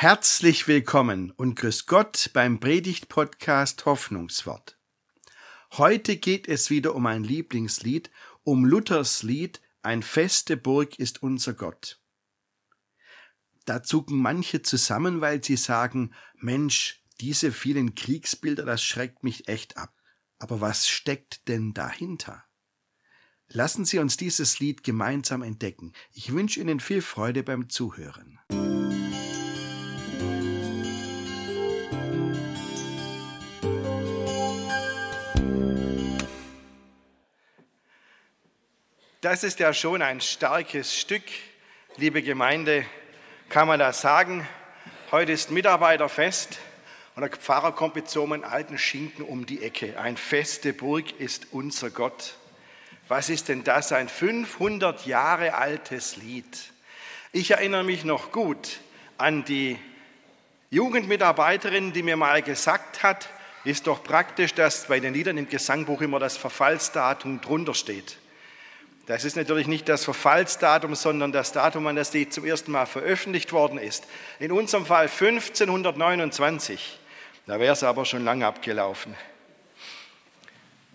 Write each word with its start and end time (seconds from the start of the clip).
Herzlich 0.00 0.66
willkommen 0.66 1.30
und 1.30 1.56
grüß 1.56 1.84
Gott 1.84 2.30
beim 2.32 2.58
Predigt-Podcast 2.58 3.84
Hoffnungswort. 3.84 4.78
Heute 5.72 6.16
geht 6.16 6.48
es 6.48 6.70
wieder 6.70 6.94
um 6.94 7.04
ein 7.04 7.22
Lieblingslied, 7.22 8.10
um 8.42 8.64
Luthers 8.64 9.22
Lied 9.22 9.60
Ein 9.82 10.02
feste 10.02 10.56
Burg 10.56 10.98
ist 10.98 11.22
unser 11.22 11.52
Gott. 11.52 12.00
Da 13.66 13.82
zucken 13.82 14.16
manche 14.16 14.62
zusammen, 14.62 15.20
weil 15.20 15.44
sie 15.44 15.56
sagen, 15.56 16.14
Mensch, 16.34 17.04
diese 17.20 17.52
vielen 17.52 17.94
Kriegsbilder, 17.94 18.64
das 18.64 18.82
schreckt 18.82 19.22
mich 19.22 19.48
echt 19.48 19.76
ab. 19.76 19.92
Aber 20.38 20.62
was 20.62 20.88
steckt 20.88 21.46
denn 21.46 21.74
dahinter? 21.74 22.42
Lassen 23.48 23.84
Sie 23.84 23.98
uns 23.98 24.16
dieses 24.16 24.60
Lied 24.60 24.82
gemeinsam 24.82 25.42
entdecken. 25.42 25.92
Ich 26.14 26.32
wünsche 26.32 26.58
Ihnen 26.58 26.80
viel 26.80 27.02
Freude 27.02 27.42
beim 27.42 27.68
Zuhören. 27.68 28.38
Das 39.22 39.44
ist 39.44 39.58
ja 39.60 39.74
schon 39.74 40.00
ein 40.00 40.22
starkes 40.22 40.96
Stück, 40.96 41.24
liebe 41.98 42.22
Gemeinde, 42.22 42.86
kann 43.50 43.68
man 43.68 43.78
das 43.78 44.00
sagen. 44.00 44.48
Heute 45.10 45.32
ist 45.32 45.50
Mitarbeiterfest 45.50 46.56
und 47.16 47.20
der 47.20 47.30
Pfarrer 47.30 47.72
kommt 47.72 47.96
mit 47.96 48.08
so 48.08 48.24
einem 48.24 48.44
alten 48.44 48.78
Schinken 48.78 49.26
um 49.26 49.44
die 49.44 49.62
Ecke. 49.62 50.00
Ein 50.00 50.16
feste 50.16 50.72
Burg 50.72 51.20
ist 51.20 51.48
unser 51.50 51.90
Gott. 51.90 52.36
Was 53.08 53.28
ist 53.28 53.50
denn 53.50 53.62
das? 53.62 53.92
Ein 53.92 54.08
500 54.08 55.04
Jahre 55.04 55.52
altes 55.52 56.16
Lied. 56.16 56.72
Ich 57.30 57.50
erinnere 57.50 57.84
mich 57.84 58.06
noch 58.06 58.32
gut 58.32 58.78
an 59.18 59.44
die 59.44 59.78
Jugendmitarbeiterin, 60.70 61.92
die 61.92 62.02
mir 62.02 62.16
mal 62.16 62.40
gesagt 62.40 63.02
hat, 63.02 63.28
ist 63.64 63.86
doch 63.86 64.02
praktisch, 64.02 64.54
dass 64.54 64.86
bei 64.86 64.98
den 64.98 65.12
Liedern 65.12 65.36
im 65.36 65.46
Gesangbuch 65.50 66.00
immer 66.00 66.20
das 66.20 66.38
Verfallsdatum 66.38 67.42
drunter 67.42 67.74
steht. 67.74 68.16
Das 69.06 69.24
ist 69.24 69.36
natürlich 69.36 69.66
nicht 69.66 69.88
das 69.88 70.04
Verfallsdatum, 70.04 70.94
sondern 70.94 71.32
das 71.32 71.52
Datum, 71.52 71.86
an 71.86 71.96
das 71.96 72.10
die 72.10 72.28
zum 72.28 72.44
ersten 72.44 72.70
Mal 72.70 72.86
veröffentlicht 72.86 73.52
worden 73.52 73.78
ist. 73.78 74.04
In 74.38 74.52
unserem 74.52 74.86
Fall 74.86 75.08
1529. 75.08 76.98
Da 77.46 77.58
wäre 77.58 77.72
es 77.72 77.82
aber 77.82 78.04
schon 78.04 78.24
lange 78.24 78.46
abgelaufen. 78.46 79.16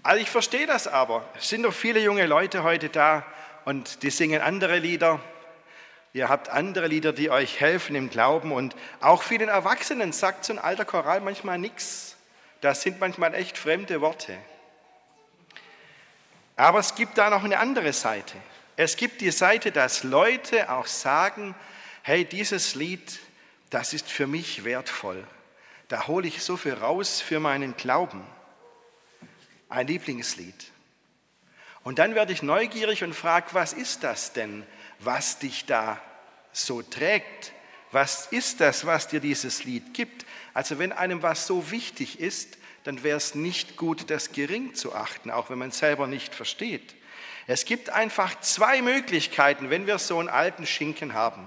Also 0.04 0.22
ich 0.22 0.30
verstehe 0.30 0.68
das 0.68 0.88
aber. 0.88 1.28
Es 1.36 1.50
sind 1.50 1.64
doch 1.64 1.74
viele 1.74 2.00
junge 2.00 2.28
Leute 2.28 2.64
heute 2.64 2.90
da 2.90 3.26
und 3.66 4.04
die 4.04 4.12
singen 4.12 4.42
andere 4.42 4.78
Lieder. 4.78 5.20
Ihr 6.14 6.30
habt 6.30 6.48
andere 6.50 6.88
Lieder, 6.88 7.12
die 7.12 7.30
euch 7.30 7.60
helfen 7.60 7.96
im 7.96 8.10
Glauben 8.10 8.54
und 8.54 8.76
auch 9.02 9.24
vielen 9.24 9.50
Erwachsenen 9.50 10.14
sagt 10.14 10.46
so 10.46 10.54
ein 10.54 10.60
alter 10.60 10.86
Choral 10.86 11.20
manchmal 11.20 11.58
nichts. 11.58 12.16
Das 12.62 12.84
sind 12.84 13.00
manchmal 13.02 13.34
echt 13.34 13.58
fremde 13.58 14.00
Worte. 14.00 14.38
Aber 16.56 16.80
es 16.80 16.96
gibt 16.96 17.18
da 17.18 17.30
noch 17.30 17.44
eine 17.44 17.60
andere 17.60 17.94
Seite. 17.94 18.38
Es 18.78 18.96
gibt 18.98 19.22
die 19.22 19.32
Seite, 19.32 19.72
dass 19.72 20.04
Leute 20.04 20.70
auch 20.70 20.88
sagen, 20.88 21.56
hey, 22.02 22.26
dieses 22.26 22.76
Lied, 22.76 23.20
das 23.70 23.94
ist 23.94 24.10
für 24.10 24.28
mich 24.28 24.64
wertvoll. 24.64 25.26
Da 25.88 26.08
hole 26.08 26.28
ich 26.28 26.44
so 26.44 26.58
viel 26.58 26.74
raus 26.74 27.22
für 27.22 27.40
meinen 27.40 27.76
Glauben. 27.78 28.26
Ein 29.70 29.88
Lieblingslied. 29.88 30.72
Und 31.84 32.00
dann 32.00 32.16
werde 32.16 32.34
ich 32.34 32.42
neugierig 32.42 33.04
und 33.04 33.14
frage, 33.14 33.48
was 33.52 33.74
ist 33.74 34.04
das 34.04 34.34
denn, 34.34 34.66
was 35.00 35.40
dich 35.40 35.66
da 35.66 36.02
so 36.52 36.82
trägt? 36.82 37.54
Was 37.92 38.28
ist 38.28 38.60
das, 38.60 38.86
was 38.86 39.08
dir 39.08 39.20
dieses 39.20 39.64
Lied 39.64 39.94
gibt? 39.94 40.26
Also 40.56 40.80
wenn 40.80 40.94
einem 40.94 41.22
was 41.22 41.46
so 41.46 41.70
wichtig 41.70 42.20
ist, 42.20 42.58
dann 42.86 43.04
wäre 43.04 43.18
es 43.18 43.36
nicht 43.36 43.76
gut, 43.76 44.10
das 44.10 44.32
gering 44.32 44.74
zu 44.74 44.96
achten, 44.96 45.30
auch 45.30 45.50
wenn 45.50 45.60
man 45.60 45.70
es 45.70 45.80
selber 45.80 46.08
nicht 46.08 46.34
versteht. 46.34 46.96
Es 47.46 47.66
gibt 47.66 47.90
einfach 47.90 48.40
zwei 48.40 48.82
Möglichkeiten, 48.82 49.70
wenn 49.70 49.86
wir 49.86 50.00
so 50.00 50.18
einen 50.18 50.30
alten 50.30 50.66
Schinken 50.66 51.14
haben. 51.14 51.46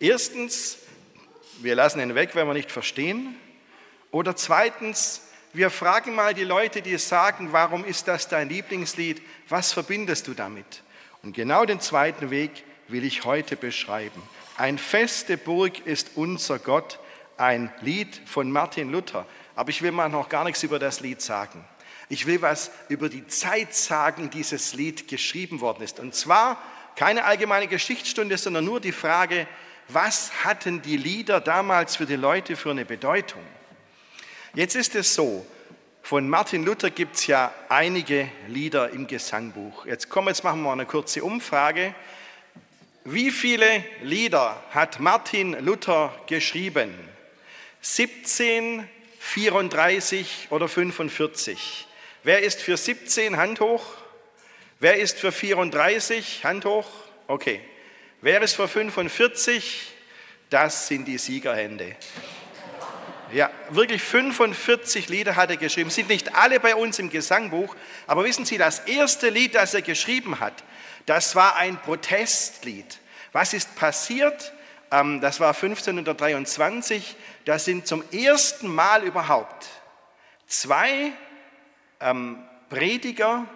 Erstens, 0.00 0.78
wir 1.60 1.74
lassen 1.74 2.00
ihn 2.00 2.14
weg, 2.14 2.30
wenn 2.34 2.46
wir 2.46 2.54
nicht 2.54 2.72
verstehen. 2.72 3.36
Oder 4.10 4.34
zweitens, 4.34 5.28
wir 5.52 5.68
fragen 5.68 6.14
mal 6.14 6.32
die 6.32 6.44
Leute, 6.44 6.80
die 6.80 6.96
sagen, 6.96 7.52
warum 7.52 7.84
ist 7.84 8.08
das 8.08 8.28
dein 8.28 8.48
Lieblingslied? 8.48 9.20
Was 9.48 9.72
verbindest 9.72 10.26
du 10.28 10.34
damit? 10.34 10.82
Und 11.22 11.34
genau 11.34 11.66
den 11.66 11.80
zweiten 11.80 12.30
Weg 12.30 12.64
will 12.88 13.04
ich 13.04 13.24
heute 13.24 13.56
beschreiben. 13.56 14.22
Ein 14.56 14.78
feste 14.78 15.36
Burg 15.36 15.86
ist 15.86 16.12
unser 16.14 16.58
Gott, 16.58 16.98
ein 17.40 17.72
Lied 17.80 18.20
von 18.26 18.50
Martin 18.50 18.92
Luther. 18.92 19.26
Aber 19.56 19.70
ich 19.70 19.82
will 19.82 19.92
mal 19.92 20.08
noch 20.08 20.28
gar 20.28 20.44
nichts 20.44 20.62
über 20.62 20.78
das 20.78 21.00
Lied 21.00 21.20
sagen. 21.20 21.64
Ich 22.08 22.26
will 22.26 22.42
was 22.42 22.70
über 22.88 23.08
die 23.08 23.26
Zeit 23.26 23.74
sagen, 23.74 24.30
dieses 24.30 24.74
Lied 24.74 25.08
geschrieben 25.08 25.60
worden 25.60 25.82
ist. 25.82 26.00
Und 26.00 26.14
zwar 26.14 26.60
keine 26.96 27.24
allgemeine 27.24 27.66
Geschichtsstunde, 27.66 28.36
sondern 28.36 28.64
nur 28.64 28.80
die 28.80 28.92
Frage, 28.92 29.46
was 29.88 30.44
hatten 30.44 30.82
die 30.82 30.96
Lieder 30.96 31.40
damals 31.40 31.96
für 31.96 32.06
die 32.06 32.16
Leute 32.16 32.56
für 32.56 32.70
eine 32.70 32.84
Bedeutung? 32.84 33.42
Jetzt 34.54 34.74
ist 34.76 34.94
es 34.94 35.14
so, 35.14 35.46
von 36.02 36.28
Martin 36.28 36.64
Luther 36.64 36.90
gibt 36.90 37.16
es 37.16 37.26
ja 37.26 37.52
einige 37.68 38.28
Lieder 38.48 38.90
im 38.90 39.06
Gesangbuch. 39.06 39.86
Jetzt 39.86 40.08
kommen, 40.08 40.28
jetzt 40.28 40.42
machen 40.42 40.62
wir 40.62 40.72
eine 40.72 40.86
kurze 40.86 41.22
Umfrage. 41.22 41.94
Wie 43.04 43.30
viele 43.30 43.84
Lieder 44.02 44.62
hat 44.70 45.00
Martin 45.00 45.52
Luther 45.64 46.12
geschrieben? 46.26 47.09
17, 47.80 48.88
34 49.18 50.48
oder 50.50 50.68
45? 50.68 51.86
Wer 52.22 52.42
ist 52.42 52.60
für 52.60 52.76
17? 52.76 53.36
Hand 53.36 53.60
hoch. 53.60 53.84
Wer 54.78 54.96
ist 54.96 55.18
für 55.18 55.32
34? 55.32 56.44
Hand 56.44 56.64
hoch. 56.64 56.86
Okay. 57.26 57.60
Wer 58.20 58.42
ist 58.42 58.56
für 58.56 58.68
45? 58.68 59.92
Das 60.50 60.88
sind 60.88 61.06
die 61.06 61.16
Siegerhände. 61.16 61.96
Ja, 63.32 63.50
wirklich 63.70 64.02
45 64.02 65.08
Lieder 65.08 65.36
hat 65.36 65.50
er 65.50 65.56
geschrieben. 65.56 65.88
Sind 65.90 66.08
nicht 66.08 66.34
alle 66.34 66.58
bei 66.58 66.74
uns 66.74 66.98
im 66.98 67.08
Gesangbuch, 67.08 67.76
aber 68.06 68.24
wissen 68.24 68.44
Sie, 68.44 68.58
das 68.58 68.80
erste 68.80 69.28
Lied, 69.28 69.54
das 69.54 69.72
er 69.72 69.82
geschrieben 69.82 70.40
hat, 70.40 70.64
das 71.06 71.36
war 71.36 71.56
ein 71.56 71.80
Protestlied. 71.80 72.98
Was 73.32 73.54
ist 73.54 73.76
passiert? 73.76 74.52
Ähm, 74.90 75.20
das 75.20 75.38
war 75.38 75.54
1523 75.54 77.16
da 77.44 77.58
sind 77.58 77.86
zum 77.86 78.04
ersten 78.12 78.68
Mal 78.68 79.04
überhaupt 79.04 79.68
zwei 80.46 81.12
ähm, 82.00 82.42
Prediger 82.68 83.46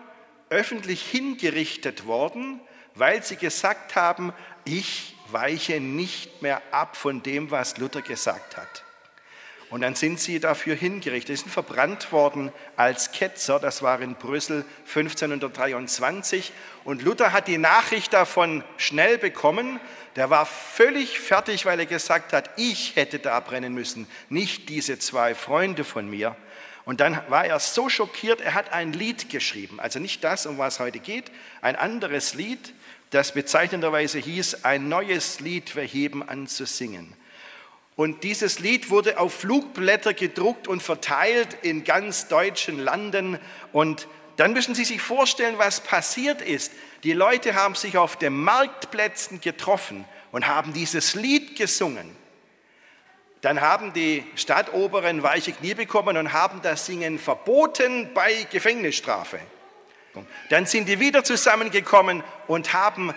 öffentlich 0.50 1.02
hingerichtet 1.02 2.06
worden, 2.06 2.60
weil 2.94 3.22
sie 3.22 3.36
gesagt 3.36 3.96
haben, 3.96 4.32
ich 4.64 5.16
weiche 5.30 5.80
nicht 5.80 6.42
mehr 6.42 6.62
ab 6.70 6.96
von 6.96 7.22
dem, 7.22 7.50
was 7.50 7.76
Luther 7.78 8.02
gesagt 8.02 8.56
hat. 8.56 8.84
Und 9.70 9.80
dann 9.80 9.96
sind 9.96 10.20
sie 10.20 10.38
dafür 10.38 10.76
hingerichtet. 10.76 11.36
Sie 11.36 11.42
sind 11.42 11.50
verbrannt 11.50 12.12
worden 12.12 12.52
als 12.76 13.10
Ketzer. 13.10 13.58
Das 13.58 13.82
war 13.82 14.00
in 14.00 14.14
Brüssel 14.14 14.64
1523. 14.86 16.52
Und 16.84 17.02
Luther 17.02 17.32
hat 17.32 17.48
die 17.48 17.58
Nachricht 17.58 18.12
davon 18.12 18.62
schnell 18.76 19.18
bekommen. 19.18 19.80
Der 20.16 20.30
war 20.30 20.46
völlig 20.46 21.18
fertig, 21.18 21.66
weil 21.66 21.80
er 21.80 21.86
gesagt 21.86 22.32
hat, 22.32 22.50
ich 22.56 22.94
hätte 22.96 23.18
da 23.18 23.40
brennen 23.40 23.74
müssen, 23.74 24.06
nicht 24.28 24.68
diese 24.68 24.98
zwei 24.98 25.34
Freunde 25.34 25.84
von 25.84 26.08
mir. 26.08 26.36
Und 26.84 27.00
dann 27.00 27.18
war 27.28 27.46
er 27.46 27.58
so 27.58 27.88
schockiert, 27.88 28.40
er 28.40 28.54
hat 28.54 28.72
ein 28.72 28.92
Lied 28.92 29.30
geschrieben. 29.30 29.80
Also 29.80 29.98
nicht 29.98 30.22
das, 30.22 30.46
um 30.46 30.58
was 30.58 30.80
heute 30.80 31.00
geht, 31.00 31.30
ein 31.62 31.76
anderes 31.76 32.34
Lied, 32.34 32.74
das 33.10 33.32
bezeichnenderweise 33.32 34.18
hieß, 34.18 34.64
ein 34.64 34.88
neues 34.88 35.40
Lied 35.40 35.74
wir 35.76 35.84
heben 35.84 36.28
an 36.28 36.46
zu 36.46 36.66
singen. 36.66 37.14
Und 37.96 38.24
dieses 38.24 38.58
Lied 38.58 38.90
wurde 38.90 39.18
auf 39.18 39.32
Flugblätter 39.34 40.14
gedruckt 40.14 40.66
und 40.66 40.82
verteilt 40.82 41.56
in 41.62 41.84
ganz 41.84 42.26
deutschen 42.28 42.78
Landen. 42.78 43.38
Und 43.72 44.08
dann 44.36 44.52
müssen 44.52 44.74
Sie 44.74 44.84
sich 44.84 45.00
vorstellen, 45.00 45.58
was 45.58 45.80
passiert 45.80 46.42
ist. 46.42 46.72
Die 47.04 47.12
Leute 47.12 47.54
haben 47.54 47.74
sich 47.74 47.96
auf 47.96 48.16
den 48.16 48.34
Marktplätzen 48.34 49.40
getroffen 49.40 50.04
und 50.32 50.46
haben 50.46 50.72
dieses 50.72 51.14
Lied 51.14 51.56
gesungen. 51.56 52.16
Dann 53.40 53.60
haben 53.60 53.92
die 53.92 54.24
Stadtoberen 54.36 55.22
weiche 55.22 55.52
Knie 55.52 55.74
bekommen 55.74 56.16
und 56.16 56.32
haben 56.32 56.62
das 56.62 56.86
Singen 56.86 57.18
verboten 57.18 58.10
bei 58.14 58.46
Gefängnisstrafe. 58.50 59.38
Dann 60.48 60.66
sind 60.66 60.88
die 60.88 60.98
wieder 60.98 61.24
zusammengekommen 61.24 62.24
und 62.46 62.72
haben 62.72 63.12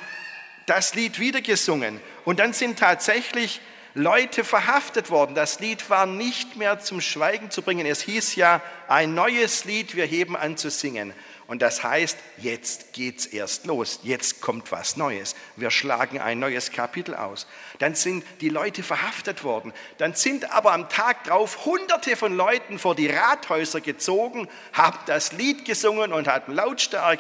das 0.66 0.96
Lied 0.96 1.20
wieder 1.20 1.42
gesungen. 1.42 2.02
Und 2.26 2.40
dann 2.40 2.54
sind 2.54 2.78
tatsächlich 2.78 3.62
Leute 3.98 4.44
verhaftet 4.44 5.10
worden. 5.10 5.34
Das 5.34 5.60
Lied 5.60 5.90
war 5.90 6.06
nicht 6.06 6.56
mehr 6.56 6.80
zum 6.80 7.02
Schweigen 7.02 7.50
zu 7.50 7.64
bringen. 7.64 7.88
Es 7.88 8.02
hieß 8.02 8.36
ja, 8.36 8.62
ein 8.88 9.16
neues 9.16 9.66
Lied, 9.66 9.96
wir 9.96 10.06
heben 10.06 10.38
an 10.38 10.56
zu 10.56 10.70
singen. 10.70 11.14
Und 11.48 11.64
das 11.64 11.84
heißt, 11.84 12.16
jetzt 12.38 12.94
geht's 12.94 13.26
erst 13.26 13.66
los. 13.66 14.02
Jetzt 14.04 14.40
kommt 14.40 14.72
was 14.72 14.98
Neues. 14.98 15.36
Wir 15.56 15.72
schlagen 15.72 16.20
ein 16.20 16.38
neues 16.38 16.72
Kapitel 16.72 17.16
aus. 17.16 17.48
Dann 17.80 17.96
sind 17.96 18.24
die 18.40 18.50
Leute 18.50 18.84
verhaftet 18.84 19.44
worden. 19.44 19.74
Dann 19.98 20.14
sind 20.14 20.52
aber 20.52 20.74
am 20.74 20.90
Tag 20.90 21.24
drauf 21.24 21.66
Hunderte 21.66 22.16
von 22.16 22.36
Leuten 22.36 22.78
vor 22.78 22.94
die 22.94 23.08
Rathäuser 23.08 23.82
gezogen, 23.82 24.48
haben 24.74 25.00
das 25.08 25.32
Lied 25.32 25.66
gesungen 25.66 26.14
und 26.14 26.28
hatten 26.28 26.54
lautstark 26.54 27.20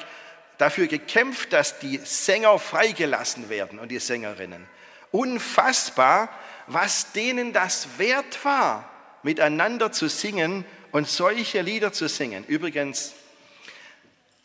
dafür 0.59 0.85
gekämpft, 0.85 1.53
dass 1.53 1.79
die 1.79 1.97
Sänger 2.03 2.59
freigelassen 2.59 3.49
werden 3.49 3.79
und 3.79 3.89
die 3.89 3.99
Sängerinnen. 3.99 4.67
Unfassbar, 5.09 6.29
was 6.67 7.11
denen 7.13 7.53
das 7.53 7.97
wert 7.97 8.43
war, 8.45 8.89
miteinander 9.23 9.91
zu 9.91 10.07
singen 10.07 10.65
und 10.91 11.07
solche 11.07 11.61
Lieder 11.61 11.91
zu 11.91 12.07
singen. 12.07 12.45
Übrigens, 12.45 13.13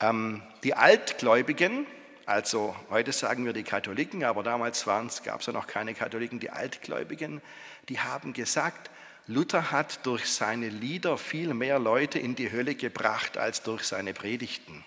ähm, 0.00 0.42
die 0.62 0.74
Altgläubigen, 0.74 1.86
also 2.26 2.74
heute 2.90 3.12
sagen 3.12 3.44
wir 3.44 3.52
die 3.52 3.64
Katholiken, 3.64 4.24
aber 4.24 4.42
damals 4.42 4.84
gab 4.84 5.40
es 5.40 5.46
ja 5.46 5.52
noch 5.52 5.66
keine 5.66 5.94
Katholiken, 5.94 6.40
die 6.40 6.50
Altgläubigen, 6.50 7.42
die 7.88 8.00
haben 8.00 8.32
gesagt, 8.32 8.90
Luther 9.26 9.70
hat 9.70 10.04
durch 10.04 10.30
seine 10.30 10.68
Lieder 10.68 11.16
viel 11.16 11.54
mehr 11.54 11.78
Leute 11.78 12.18
in 12.18 12.34
die 12.34 12.50
Hölle 12.50 12.74
gebracht 12.74 13.38
als 13.38 13.62
durch 13.62 13.84
seine 13.84 14.14
Predigten. 14.14 14.84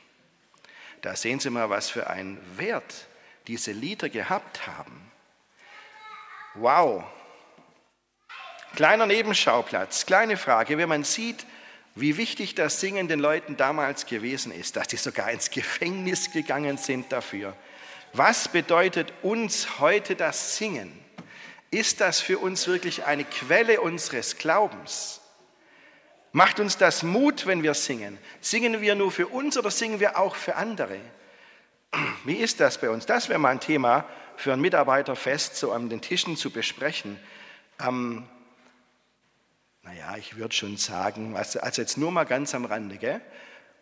Da 1.01 1.15
sehen 1.15 1.39
Sie 1.39 1.49
mal, 1.49 1.69
was 1.69 1.89
für 1.89 2.09
einen 2.09 2.37
Wert 2.57 3.07
diese 3.47 3.71
Lieder 3.71 4.09
gehabt 4.09 4.67
haben. 4.67 5.11
Wow. 6.55 7.05
Kleiner 8.75 9.05
Nebenschauplatz, 9.05 10.05
kleine 10.05 10.35
Frage. 10.35 10.77
Wenn 10.77 10.89
man 10.89 11.05
sieht, 11.05 11.45
wie 11.95 12.17
wichtig 12.17 12.55
das 12.55 12.81
Singen 12.81 13.07
den 13.07 13.21
Leuten 13.21 13.55
damals 13.55 14.05
gewesen 14.05 14.51
ist, 14.51 14.75
dass 14.75 14.89
die 14.89 14.97
sogar 14.97 15.31
ins 15.31 15.49
Gefängnis 15.49 16.31
gegangen 16.31 16.77
sind 16.77 17.09
dafür. 17.09 17.55
Was 18.11 18.49
bedeutet 18.49 19.13
uns 19.21 19.79
heute 19.79 20.17
das 20.17 20.57
Singen? 20.57 20.91
Ist 21.71 22.01
das 22.01 22.19
für 22.19 22.37
uns 22.37 22.67
wirklich 22.67 23.05
eine 23.05 23.23
Quelle 23.23 23.79
unseres 23.79 24.37
Glaubens? 24.37 25.21
Macht 26.33 26.59
uns 26.59 26.77
das 26.77 27.01
Mut, 27.01 27.45
wenn 27.45 27.63
wir 27.63 27.75
singen? 27.75 28.17
Singen 28.41 28.81
wir 28.81 28.95
nur 28.95 29.09
für 29.09 29.27
uns 29.27 29.57
oder 29.57 29.71
singen 29.71 30.01
wir 30.01 30.19
auch 30.19 30.35
für 30.35 30.55
andere? 30.55 30.99
Wie 32.25 32.35
ist 32.35 32.59
das 32.59 32.77
bei 32.77 32.89
uns? 32.89 33.05
Das 33.05 33.29
wäre 33.29 33.39
mal 33.39 33.51
ein 33.51 33.61
Thema 33.61 34.03
für 34.35 34.51
ein 34.51 34.59
Mitarbeiterfest, 34.59 35.55
so 35.55 35.71
an 35.71 35.87
den 35.87 36.01
Tischen 36.01 36.35
zu 36.35 36.49
besprechen. 36.49 37.17
Naja, 39.85 40.15
ich 40.17 40.35
würde 40.35 40.53
schon 40.53 40.77
sagen, 40.77 41.35
also 41.35 41.59
jetzt 41.59 41.97
nur 41.97 42.11
mal 42.11 42.25
ganz 42.25 42.53
am 42.55 42.65
Rande, 42.65 42.97
gell? 42.97 43.21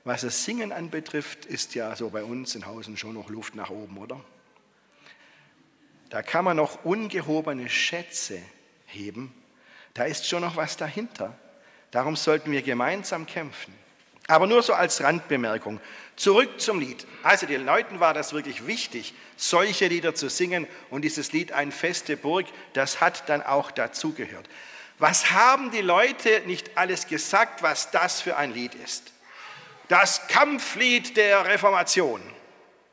was 0.03 0.21
das 0.21 0.43
Singen 0.43 0.71
anbetrifft, 0.71 1.45
ist 1.45 1.75
ja 1.75 1.95
so 1.95 2.09
bei 2.09 2.23
uns 2.23 2.55
in 2.55 2.65
Hausen 2.65 2.97
schon 2.97 3.13
noch 3.13 3.29
Luft 3.29 3.55
nach 3.55 3.69
oben, 3.69 3.97
oder? 3.97 4.19
Da 6.09 6.21
kann 6.21 6.45
man 6.45 6.57
noch 6.57 6.83
ungehobene 6.83 7.69
Schätze 7.69 8.39
heben, 8.85 9.33
da 9.93 10.03
ist 10.03 10.27
schon 10.27 10.41
noch 10.41 10.55
was 10.55 10.75
dahinter. 10.75 11.37
Darum 11.91 12.15
sollten 12.15 12.51
wir 12.51 12.63
gemeinsam 12.63 13.25
kämpfen. 13.25 13.73
Aber 14.27 14.47
nur 14.47 14.63
so 14.63 14.73
als 14.73 15.01
Randbemerkung. 15.01 15.79
Zurück 16.15 16.59
zum 16.59 16.79
Lied. 16.79 17.05
Also 17.21 17.45
den 17.45 17.65
Leuten 17.65 17.99
war 17.99 18.13
das 18.13 18.33
wirklich 18.33 18.65
wichtig, 18.65 19.13
solche 19.35 19.87
Lieder 19.87 20.15
zu 20.15 20.29
singen 20.29 20.65
und 20.89 21.03
dieses 21.03 21.33
Lied 21.33 21.51
Ein 21.51 21.71
feste 21.71 22.17
Burg, 22.17 22.47
das 22.73 23.01
hat 23.01 23.29
dann 23.29 23.43
auch 23.43 23.69
dazugehört. 23.69 24.49
Was 24.99 25.31
haben 25.31 25.71
die 25.71 25.81
Leute 25.81 26.43
nicht 26.45 26.77
alles 26.77 27.07
gesagt, 27.07 27.63
was 27.63 27.91
das 27.91 28.21
für 28.21 28.37
ein 28.37 28.53
Lied 28.53 28.75
ist? 28.75 29.11
Das 29.87 30.27
Kampflied 30.27 31.17
der 31.17 31.45
Reformation. 31.45 32.21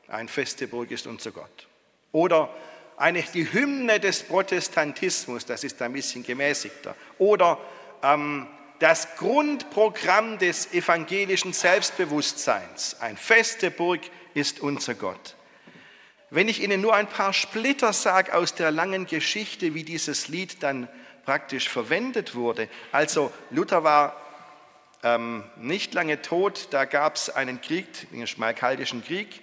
Ein 0.07 0.27
feste 0.27 0.67
Burg 0.67 0.91
ist 0.91 1.07
unser 1.07 1.31
Gott. 1.31 1.67
Oder 2.11 2.53
eine, 2.97 3.23
die 3.23 3.51
Hymne 3.51 3.99
des 3.99 4.23
Protestantismus, 4.23 5.45
das 5.45 5.63
ist 5.63 5.81
ein 5.81 5.93
bisschen 5.93 6.23
gemäßigter. 6.23 6.95
Oder 7.17 7.57
ähm, 8.03 8.47
das 8.79 9.15
Grundprogramm 9.15 10.37
des 10.37 10.73
evangelischen 10.73 11.53
Selbstbewusstseins. 11.53 12.97
Ein 12.99 13.15
feste 13.15 13.71
Burg 13.71 14.01
ist 14.33 14.59
unser 14.59 14.95
Gott. 14.95 15.35
Wenn 16.29 16.47
ich 16.47 16.63
Ihnen 16.63 16.81
nur 16.81 16.95
ein 16.95 17.07
paar 17.07 17.33
Splitter 17.33 17.93
sage 17.93 18.33
aus 18.33 18.55
der 18.55 18.71
langen 18.71 19.05
Geschichte, 19.05 19.73
wie 19.73 19.83
dieses 19.83 20.29
Lied 20.29 20.63
dann 20.63 20.87
praktisch 21.25 21.69
verwendet 21.69 22.35
wurde. 22.35 22.67
Also 22.91 23.31
Luther 23.49 23.83
war 23.83 24.15
ähm, 25.03 25.43
nicht 25.57 25.93
lange 25.93 26.21
tot, 26.21 26.67
da 26.71 26.85
gab 26.85 27.15
es 27.15 27.29
einen 27.29 27.61
Krieg, 27.61 28.09
den 28.11 28.27
Schmalkaldischen 28.27 29.03
Krieg. 29.03 29.41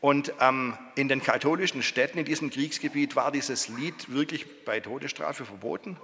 Und 0.00 0.32
ähm, 0.40 0.78
in 0.94 1.08
den 1.08 1.22
katholischen 1.22 1.82
Städten 1.82 2.18
in 2.18 2.24
diesem 2.24 2.50
Kriegsgebiet 2.50 3.16
war 3.16 3.30
dieses 3.30 3.68
Lied 3.68 4.12
wirklich 4.12 4.64
bei 4.64 4.80
Todesstrafe 4.80 5.44
verboten. 5.44 5.98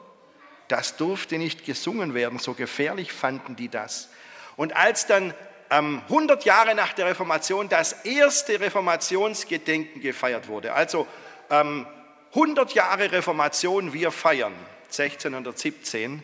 Das 0.68 0.96
durfte 0.96 1.38
nicht 1.38 1.64
gesungen 1.64 2.12
werden, 2.12 2.38
so 2.38 2.52
gefährlich 2.52 3.12
fanden 3.12 3.56
die 3.56 3.68
das. 3.68 4.10
Und 4.56 4.76
als 4.76 5.06
dann 5.06 5.32
ähm, 5.70 6.02
100 6.08 6.44
Jahre 6.44 6.74
nach 6.74 6.92
der 6.92 7.06
Reformation 7.06 7.68
das 7.68 8.04
erste 8.04 8.60
Reformationsgedenken 8.60 10.02
gefeiert 10.02 10.48
wurde, 10.48 10.74
also 10.74 11.06
ähm, 11.50 11.86
100 12.34 12.74
Jahre 12.74 13.12
Reformation 13.12 13.92
wir 13.92 14.10
feiern, 14.10 14.54
1617, 14.98 16.22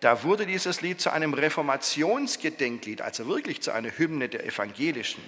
da 0.00 0.22
wurde 0.22 0.46
dieses 0.46 0.80
Lied 0.80 1.00
zu 1.00 1.10
einem 1.10 1.34
Reformationsgedenklied, 1.34 3.02
also 3.02 3.26
wirklich 3.26 3.62
zu 3.62 3.72
einer 3.72 3.90
Hymne 3.90 4.28
der 4.28 4.46
Evangelischen. 4.46 5.22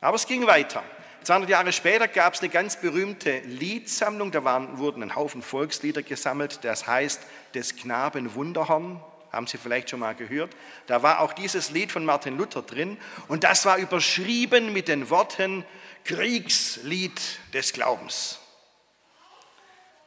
Aber 0.00 0.16
es 0.16 0.26
ging 0.26 0.46
weiter. 0.46 0.82
200 1.24 1.48
Jahre 1.48 1.72
später 1.72 2.08
gab 2.08 2.34
es 2.34 2.40
eine 2.40 2.50
ganz 2.50 2.76
berühmte 2.76 3.38
Liedsammlung, 3.40 4.30
da 4.30 4.44
waren, 4.44 4.78
wurden 4.78 5.02
ein 5.02 5.16
Haufen 5.16 5.42
Volkslieder 5.42 6.02
gesammelt, 6.02 6.60
das 6.62 6.86
heißt 6.86 7.22
des 7.54 7.76
Knaben 7.76 8.34
Wunderhorn, 8.34 9.02
haben 9.32 9.46
Sie 9.46 9.58
vielleicht 9.58 9.90
schon 9.90 10.00
mal 10.00 10.14
gehört. 10.14 10.54
Da 10.86 11.02
war 11.02 11.20
auch 11.20 11.32
dieses 11.32 11.70
Lied 11.70 11.92
von 11.92 12.04
Martin 12.04 12.36
Luther 12.36 12.62
drin 12.62 12.98
und 13.28 13.44
das 13.44 13.64
war 13.64 13.78
überschrieben 13.78 14.72
mit 14.72 14.88
den 14.88 15.10
Worten 15.10 15.64
Kriegslied 16.04 17.20
des 17.52 17.72
Glaubens. 17.72 18.38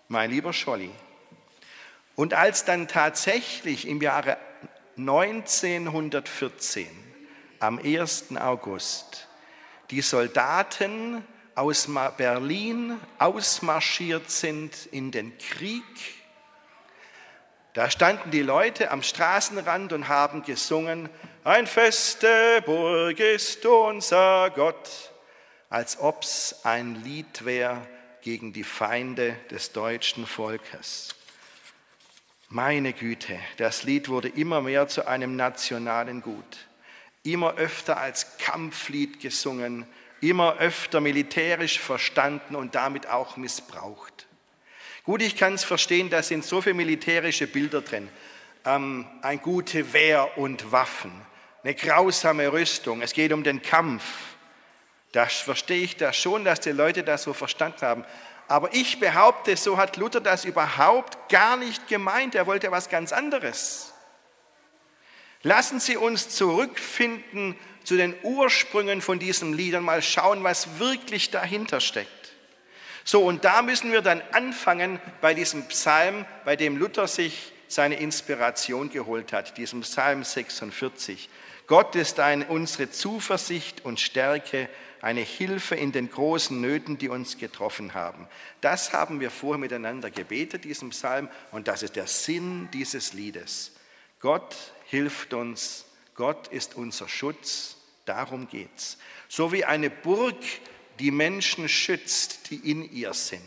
Mein 0.07 0.31
lieber 0.31 0.53
Scholli, 0.53 0.91
und 2.17 2.33
als 2.33 2.65
dann 2.65 2.89
tatsächlich 2.89 3.87
im 3.87 4.01
Jahre 4.01 4.37
1914, 4.97 6.87
am 7.59 7.77
1. 7.77 8.35
August, 8.37 9.27
die 9.91 10.01
Soldaten 10.01 11.23
aus 11.53 11.87
Berlin 12.17 12.99
ausmarschiert 13.19 14.31
sind 14.31 14.87
in 14.87 15.11
den 15.11 15.37
Krieg, 15.37 15.83
da 17.73 17.91
standen 17.91 18.31
die 18.31 18.41
Leute 18.41 18.89
am 18.89 19.03
Straßenrand 19.03 19.93
und 19.93 20.07
haben 20.07 20.41
gesungen, 20.41 21.09
ein 21.43 21.67
feste 21.67 22.63
Burg 22.65 23.19
ist 23.19 23.63
unser 23.63 24.49
Gott, 24.49 25.11
als 25.69 25.99
ob's 25.99 26.61
ein 26.63 26.95
Lied 27.03 27.45
wäre 27.45 27.85
gegen 28.21 28.53
die 28.53 28.63
Feinde 28.63 29.35
des 29.51 29.71
deutschen 29.71 30.25
Volkes. 30.25 31.16
Meine 32.49 32.93
Güte, 32.93 33.37
das 33.57 33.83
Lied 33.83 34.07
wurde 34.07 34.29
immer 34.29 34.61
mehr 34.61 34.87
zu 34.87 35.05
einem 35.05 35.35
nationalen 35.35 36.21
Gut, 36.21 36.67
immer 37.23 37.55
öfter 37.55 37.97
als 37.97 38.37
Kampflied 38.37 39.19
gesungen, 39.19 39.85
immer 40.21 40.55
öfter 40.57 41.01
militärisch 41.01 41.77
verstanden 41.77 42.55
und 42.55 42.73
damit 42.73 43.09
auch 43.09 43.35
missbraucht. 43.35 44.27
Gut, 45.03 45.21
ich 45.21 45.35
kann 45.35 45.55
es 45.55 45.65
verstehen, 45.65 46.09
da 46.09 46.23
sind 46.23 46.45
so 46.45 46.61
viele 46.61 46.75
militärische 46.75 47.47
Bilder 47.47 47.81
drin. 47.81 48.07
Ähm, 48.63 49.05
ein 49.21 49.41
gute 49.41 49.91
Wehr 49.91 50.37
und 50.37 50.71
Waffen, 50.71 51.11
eine 51.65 51.75
grausame 51.75 52.53
Rüstung, 52.53 53.01
es 53.01 53.11
geht 53.11 53.33
um 53.33 53.43
den 53.43 53.61
Kampf. 53.61 54.03
Da 55.11 55.25
verstehe 55.25 55.83
ich 55.83 55.97
das 55.97 56.15
schon, 56.15 56.45
dass 56.45 56.61
die 56.61 56.71
Leute 56.71 57.03
das 57.03 57.23
so 57.23 57.33
verstanden 57.33 57.81
haben. 57.81 58.05
Aber 58.47 58.73
ich 58.73 58.99
behaupte, 58.99 59.57
so 59.57 59.77
hat 59.77 59.97
Luther 59.97 60.21
das 60.21 60.45
überhaupt 60.45 61.29
gar 61.29 61.57
nicht 61.57 61.87
gemeint. 61.87 62.35
Er 62.35 62.47
wollte 62.47 62.71
was 62.71 62.89
ganz 62.89 63.11
anderes. 63.11 63.93
Lassen 65.43 65.79
Sie 65.79 65.97
uns 65.97 66.29
zurückfinden 66.29 67.55
zu 67.83 67.95
den 67.95 68.15
Ursprüngen 68.23 69.01
von 69.01 69.19
diesen 69.19 69.53
Liedern, 69.53 69.83
mal 69.83 70.01
schauen, 70.01 70.43
was 70.43 70.79
wirklich 70.79 71.31
dahinter 71.31 71.79
steckt. 71.79 72.09
So, 73.03 73.23
und 73.23 73.45
da 73.45 73.61
müssen 73.61 73.93
wir 73.93 74.01
dann 74.01 74.21
anfangen 74.33 74.99
bei 75.21 75.33
diesem 75.33 75.65
Psalm, 75.69 76.25
bei 76.43 76.57
dem 76.57 76.75
Luther 76.75 77.07
sich 77.07 77.53
seine 77.69 77.95
Inspiration 77.95 78.89
geholt 78.89 79.31
hat, 79.31 79.57
diesem 79.57 79.81
Psalm 79.81 80.23
46. 80.25 81.29
Gott 81.67 81.95
ist 81.95 82.19
ein, 82.19 82.43
unsere 82.43 82.89
Zuversicht 82.89 83.85
und 83.85 83.99
Stärke, 83.99 84.69
eine 85.01 85.21
Hilfe 85.21 85.75
in 85.75 85.91
den 85.91 86.09
großen 86.09 86.59
Nöten, 86.59 86.97
die 86.97 87.09
uns 87.09 87.37
getroffen 87.37 87.93
haben. 87.93 88.27
Das 88.61 88.93
haben 88.93 89.19
wir 89.19 89.31
vorher 89.31 89.59
miteinander 89.59 90.11
gebetet, 90.11 90.63
diesem 90.63 90.89
Psalm, 90.89 91.29
und 91.51 91.67
das 91.67 91.83
ist 91.83 91.95
der 91.95 92.07
Sinn 92.07 92.69
dieses 92.73 93.13
Liedes. 93.13 93.73
Gott 94.19 94.55
hilft 94.85 95.33
uns, 95.33 95.85
Gott 96.15 96.47
ist 96.47 96.75
unser 96.75 97.07
Schutz, 97.07 97.77
darum 98.05 98.47
geht's. 98.47 98.97
So 99.27 99.51
wie 99.51 99.65
eine 99.65 99.89
Burg 99.89 100.37
die 100.99 101.11
Menschen 101.11 101.69
schützt, 101.69 102.49
die 102.49 102.71
in 102.71 102.91
ihr 102.91 103.13
sind. 103.13 103.41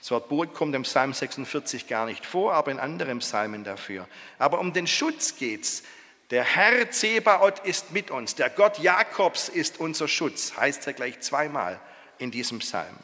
Das 0.00 0.10
Wort 0.10 0.28
Burg 0.28 0.54
kommt 0.54 0.74
im 0.74 0.82
Psalm 0.82 1.12
46 1.12 1.86
gar 1.86 2.06
nicht 2.06 2.24
vor, 2.24 2.54
aber 2.54 2.70
in 2.70 2.80
anderen 2.80 3.18
Psalmen 3.18 3.64
dafür. 3.64 4.08
Aber 4.38 4.58
um 4.58 4.72
den 4.72 4.86
Schutz 4.86 5.36
geht's. 5.36 5.82
Der 6.30 6.44
Herr 6.44 6.90
Zebaoth 6.90 7.58
ist 7.66 7.90
mit 7.90 8.12
uns, 8.12 8.36
der 8.36 8.50
Gott 8.50 8.78
Jakobs 8.78 9.48
ist 9.48 9.80
unser 9.80 10.06
Schutz, 10.06 10.56
heißt 10.56 10.86
er 10.86 10.92
gleich 10.92 11.18
zweimal 11.20 11.80
in 12.18 12.30
diesem 12.30 12.60
Psalm. 12.60 12.96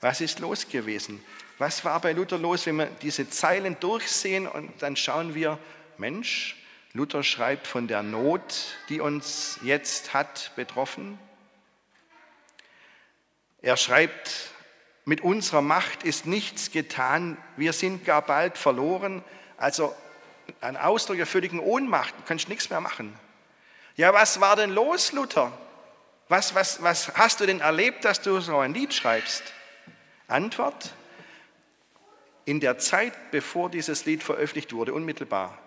Was 0.00 0.20
ist 0.20 0.40
los 0.40 0.68
gewesen? 0.68 1.24
Was 1.56 1.84
war 1.86 2.00
bei 2.00 2.12
Luther 2.12 2.36
los, 2.36 2.66
wenn 2.66 2.76
wir 2.76 2.86
diese 3.00 3.30
Zeilen 3.30 3.78
durchsehen 3.80 4.46
und 4.46 4.82
dann 4.82 4.96
schauen 4.96 5.34
wir, 5.34 5.58
Mensch, 5.96 6.56
Luther 6.92 7.22
schreibt 7.22 7.66
von 7.66 7.88
der 7.88 8.02
Not, 8.02 8.76
die 8.88 9.00
uns 9.00 9.58
jetzt 9.62 10.12
hat 10.12 10.52
betroffen. 10.54 11.18
Er 13.62 13.76
schreibt, 13.76 14.50
mit 15.06 15.22
unserer 15.22 15.62
Macht 15.62 16.02
ist 16.02 16.26
nichts 16.26 16.70
getan, 16.70 17.38
wir 17.56 17.72
sind 17.72 18.04
gar 18.04 18.22
bald 18.22 18.58
verloren. 18.58 19.24
Also 19.56 19.94
ein 20.60 20.76
Ausdruck 20.76 21.16
der 21.16 21.26
völligen 21.26 21.60
Ohnmacht, 21.60 22.14
du 22.18 22.22
kannst 22.26 22.48
nichts 22.48 22.70
mehr 22.70 22.80
machen. 22.80 23.18
Ja, 23.96 24.12
was 24.12 24.40
war 24.40 24.56
denn 24.56 24.70
los, 24.70 25.12
Luther? 25.12 25.52
Was, 26.28 26.54
was, 26.54 26.82
was 26.82 27.14
hast 27.14 27.40
du 27.40 27.46
denn 27.46 27.60
erlebt, 27.60 28.04
dass 28.04 28.20
du 28.20 28.40
so 28.40 28.58
ein 28.58 28.74
Lied 28.74 28.94
schreibst? 28.94 29.42
Antwort, 30.26 30.94
in 32.44 32.60
der 32.60 32.78
Zeit, 32.78 33.12
bevor 33.30 33.70
dieses 33.70 34.04
Lied 34.04 34.22
veröffentlicht 34.22 34.72
wurde, 34.72 34.94
unmittelbar, 34.94 35.58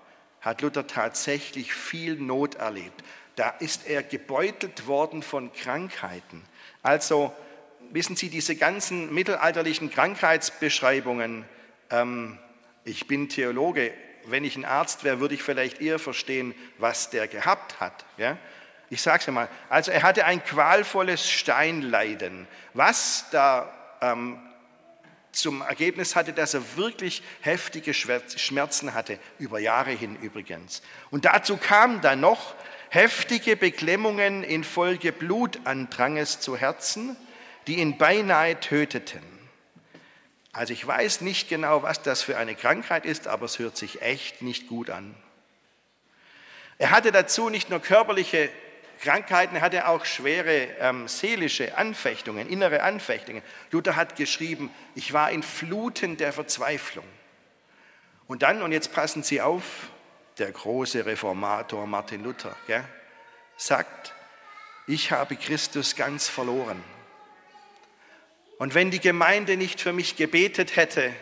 hat 0.42 0.62
Luther 0.62 0.88
tatsächlich 0.88 1.74
viel 1.74 2.16
Not 2.16 2.56
erlebt. 2.56 3.04
Da 3.36 3.50
ist 3.50 3.88
er 3.88 4.04
gebeutelt 4.04 4.88
worden 4.88 5.22
von 5.22 5.52
Krankheiten. 5.54 6.44
Also 6.82 7.34
wissen 7.92 8.16
Sie, 8.16 8.30
diese 8.30 8.56
ganzen 8.56 9.14
mittelalterlichen 9.14 9.90
Krankheitsbeschreibungen, 9.90 11.46
ähm, 11.90 12.38
ich 12.84 13.08
bin 13.08 13.30
Theologe, 13.30 13.94
wenn 14.32 14.44
ich 14.44 14.56
ein 14.56 14.66
Arzt 14.66 15.04
wäre, 15.04 15.20
würde 15.20 15.36
ich 15.36 15.44
vielleicht 15.44 15.82
eher 15.82 16.00
verstehen, 16.00 16.54
was 16.78 17.10
der 17.10 17.28
gehabt 17.28 17.80
hat. 17.80 18.06
Ja? 18.18 18.38
Ich 18.90 19.02
sage 19.02 19.24
es 19.26 19.28
mal, 19.28 19.50
also 19.70 19.92
er 19.92 20.04
hatte 20.04 20.26
ein 20.26 20.44
qualvolles 20.44 21.30
Steinleiden, 21.30 22.48
was 22.74 23.26
da 23.32 23.72
ähm, 24.02 24.40
zum 25.32 25.62
Ergebnis 25.62 26.16
hatte, 26.16 26.34
dass 26.34 26.54
er 26.54 26.78
wirklich 26.78 27.22
heftige 27.42 27.94
Schmerzen 27.94 28.94
hatte, 28.94 29.20
über 29.40 29.60
Jahre 29.60 29.92
hin 29.92 30.18
übrigens. 30.22 30.82
Und 31.12 31.26
dazu 31.26 31.58
kamen 31.58 32.02
dann 32.02 32.22
noch 32.22 32.56
heftige 32.90 33.56
Beklemmungen 33.56 34.44
infolge 34.44 35.12
Blutandranges 35.12 36.40
zu 36.40 36.58
Herzen, 36.58 37.16
die 37.68 37.80
ihn 37.80 37.98
beinahe 37.98 38.60
töteten. 38.60 39.37
Also 40.58 40.74
ich 40.74 40.88
weiß 40.88 41.22
nicht 41.22 41.50
genau, 41.50 41.84
was 41.84 42.02
das 42.02 42.24
für 42.24 42.36
eine 42.36 42.56
Krankheit 42.56 43.06
ist, 43.06 43.28
aber 43.28 43.46
es 43.46 43.60
hört 43.60 43.78
sich 43.78 44.02
echt 44.02 44.42
nicht 44.42 44.68
gut 44.68 44.90
an. 44.90 45.14
Er 46.80 46.90
hatte 46.90 47.12
dazu 47.12 47.50
nicht 47.50 47.70
nur 47.70 47.80
körperliche 47.80 48.50
Krankheiten, 49.00 49.58
er 49.58 49.62
hatte 49.62 49.88
auch 49.88 50.04
schwere 50.04 50.68
ähm, 50.80 51.08
seelische 51.08 51.78
Anfechtungen, 51.78 52.50
innere 52.50 52.82
Anfechtungen. 52.82 53.44
Luther 53.70 53.96
hat 53.96 54.16
geschrieben, 54.16 54.72
ich 54.96 55.14
war 55.14 55.30
in 55.30 55.44
Fluten 55.44 56.18
der 56.18 56.34
Verzweiflung. 56.34 57.06
Und 58.26 58.42
dann, 58.42 58.64
und 58.64 58.72
jetzt 58.72 58.92
passen 58.92 59.22
Sie 59.22 59.40
auf, 59.42 59.64
der 60.40 60.52
große 60.52 61.06
Reformator 61.06 61.86
Martin 61.86 62.24
Luther 62.24 62.56
gell, 62.66 62.84
sagt, 63.58 64.12
ich 64.88 65.12
habe 65.12 65.36
Christus 65.36 65.96
ganz 65.96 66.28
verloren. 66.28 66.84
Und 68.58 68.74
wenn 68.74 68.92
die 68.92 69.00
Gemeinde 69.00 69.58
nicht 69.58 69.82
für 69.82 69.94
mich 69.94 70.16
gebetet 70.16 70.76
hätte, 70.76 71.14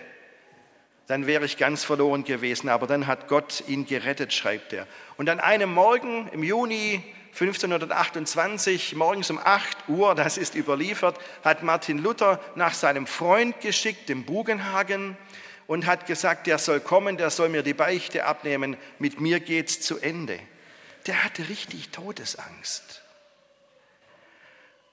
dann 1.08 1.28
wäre 1.28 1.46
ich 1.46 1.58
ganz 1.58 1.84
verloren 1.84 2.24
gewesen. 2.24 2.70
Aber 2.70 2.88
dann 2.88 3.08
hat 3.08 3.28
Gott 3.28 3.64
ihn 3.68 3.86
gerettet, 3.86 4.34
schreibt 4.34 4.74
er. 4.74 4.88
Und 5.18 5.30
an 5.30 5.40
einem 5.40 5.74
Morgen 5.74 6.30
im 6.32 6.44
Juni 6.44 7.04
1528, 7.40 8.96
morgens 8.96 9.30
um 9.30 9.38
8 9.38 9.90
Uhr, 9.90 10.16
das 10.16 10.38
ist 10.38 10.56
überliefert, 10.56 11.20
hat 11.44 11.64
Martin 11.64 11.98
Luther 11.98 12.40
nach 12.56 12.74
seinem 12.74 13.08
Freund 13.08 13.60
geschickt, 13.60 14.08
dem 14.08 14.24
Bugenhagen, 14.24 15.18
und 15.68 15.86
hat 15.86 16.06
gesagt, 16.06 16.48
der 16.48 16.60
soll 16.60 16.80
kommen, 16.80 17.18
der 17.18 17.32
soll 17.32 17.50
mir 17.50 17.64
die 17.64 17.74
Beichte 17.74 18.26
abnehmen, 18.26 18.78
mit 19.00 19.20
mir 19.20 19.40
geht's 19.40 19.82
zu 19.82 19.98
Ende. 19.98 20.40
Der 21.08 21.24
hatte 21.24 21.50
richtig 21.50 21.90
Todesangst. 21.90 23.02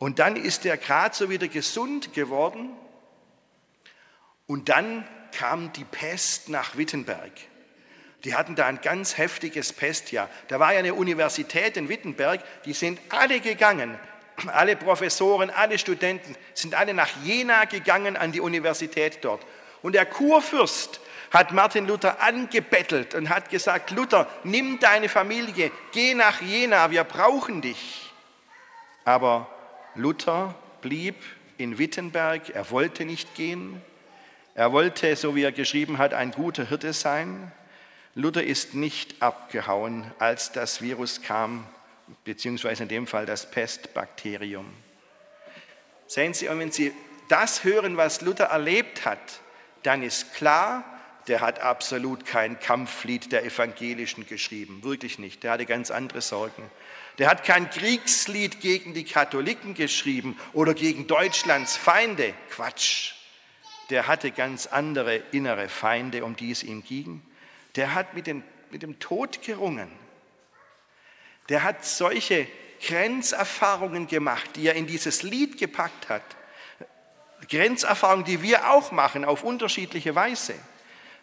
Und 0.02 0.18
dann 0.18 0.35
ist 0.35 0.66
er 0.66 0.76
gerade 0.78 1.14
so 1.14 1.30
wieder 1.30 1.47
gesund 1.47 2.12
geworden. 2.12 2.71
Und 4.49 4.68
dann 4.68 5.06
kam 5.30 5.73
die 5.75 5.85
Pest 5.85 6.49
nach 6.49 6.76
Wittenberg. 6.76 7.30
Die 8.25 8.35
hatten 8.35 8.56
da 8.56 8.66
ein 8.66 8.80
ganz 8.80 9.16
heftiges 9.16 9.73
Pestjahr. 9.73 10.28
Da 10.49 10.59
war 10.59 10.73
ja 10.73 10.80
eine 10.80 10.94
Universität 10.94 11.76
in 11.76 11.88
Wittenberg, 11.88 12.42
die 12.64 12.73
sind 12.73 12.99
alle 13.11 13.38
gegangen. 13.38 13.97
Alle 14.49 14.75
Professoren, 14.75 15.50
alle 15.50 15.78
Studenten 15.78 16.35
sind 16.52 16.75
alle 16.75 16.94
nach 16.94 17.11
Jena 17.23 17.66
gegangen 17.66 18.16
an 18.16 18.32
die 18.32 18.40
Universität 18.40 19.18
dort. 19.23 19.47
Und 19.82 19.92
der 19.92 20.06
Kurfürst 20.06 20.99
hat 21.30 21.52
Martin 21.52 21.87
Luther 21.87 22.21
angebettelt 22.21 23.14
und 23.14 23.28
hat 23.28 23.50
gesagt, 23.50 23.92
Luther, 23.92 24.28
nimm 24.42 24.80
deine 24.80 25.09
Familie, 25.09 25.71
geh 25.92 26.14
nach 26.14 26.40
Jena, 26.40 26.90
wir 26.90 27.04
brauchen 27.04 27.62
dich. 27.62 28.12
Aber 29.04 29.47
Luther 29.95 30.55
blieb 30.81 31.17
in 31.59 31.79
Wittenberg, 31.79 32.51
er 32.51 32.71
wollte 32.71 33.05
nicht 33.05 33.35
gehen. 33.35 33.81
Er 34.55 34.73
wollte, 34.73 35.17
so 35.17 35.35
wie 35.35 35.43
er 35.43 35.53
geschrieben 35.53 35.99
hat, 35.99 36.13
ein 36.15 36.31
guter 36.31 36.65
Hirte 36.65 36.93
sein. 36.93 37.53
Luther 38.15 38.43
ist 38.43 38.75
nicht 38.75 39.23
abgehauen, 39.23 40.11
als 40.19 40.53
das 40.53 40.83
Virus 40.83 41.23
kam, 41.23 41.67
beziehungsweise 42.25 42.83
in 42.83 42.89
dem 42.89 43.07
Fall 43.07 43.25
das 43.25 43.51
Pestbakterium. 43.51 44.67
Sehen 46.07 46.35
Sie, 46.35 46.49
und 46.49 46.59
wenn 46.59 46.73
Sie 46.73 46.93
das 47.29 47.65
hören, 47.65 47.97
was 47.97 48.21
Luther 48.21 48.47
erlebt 48.47 49.07
hat, 49.07 49.41
dann 49.83 50.03
ist 50.03 50.35
klar, 50.35 50.85
der 51.29 51.41
hat 51.41 51.61
absolut 51.61 52.27
kein 52.27 52.59
Kampflied 52.59 53.33
der 53.33 53.45
Evangelischen 53.45 54.27
geschrieben, 54.27 54.83
wirklich 54.83 55.19
nicht. 55.19 55.43
Der 55.43 55.53
hatte 55.53 55.67
ganz 55.67 55.91
andere 55.91 56.21
Sorgen. 56.21 56.71
Der 57.19 57.28
hat 57.28 57.45
kein 57.45 57.69
Kriegslied 57.69 58.61
gegen 58.61 58.95
die 58.95 59.04
Katholiken 59.04 59.75
geschrieben 59.75 60.38
oder 60.52 60.75
gegen 60.75 61.07
Deutschlands 61.07 61.76
Feinde. 61.76 62.35
Quatsch. 62.50 63.14
Der 63.90 64.07
hatte 64.07 64.31
ganz 64.31 64.66
andere 64.66 65.16
innere 65.33 65.69
Feinde, 65.69 66.25
um 66.25 66.37
die 66.37 66.50
es 66.50 66.62
ihm 66.62 66.83
ging. 66.83 67.23
Der 67.76 67.95
hat 67.95 68.14
mit 68.14 68.26
dem, 68.26 68.42
mit 68.71 68.83
dem 68.83 68.99
Tod 68.99 69.42
gerungen. 69.42 69.90
Der 71.49 71.62
hat 71.62 71.85
solche 71.85 72.47
Grenzerfahrungen 72.87 74.07
gemacht, 74.07 74.50
die 74.57 74.66
er 74.66 74.75
in 74.75 74.87
dieses 74.87 75.23
Lied 75.23 75.59
gepackt 75.59 76.09
hat. 76.09 76.23
Grenzerfahrungen, 77.49 78.25
die 78.25 78.42
wir 78.42 78.71
auch 78.71 78.92
machen, 78.92 79.25
auf 79.25 79.45
unterschiedliche 79.45 80.14
Weise. 80.14 80.54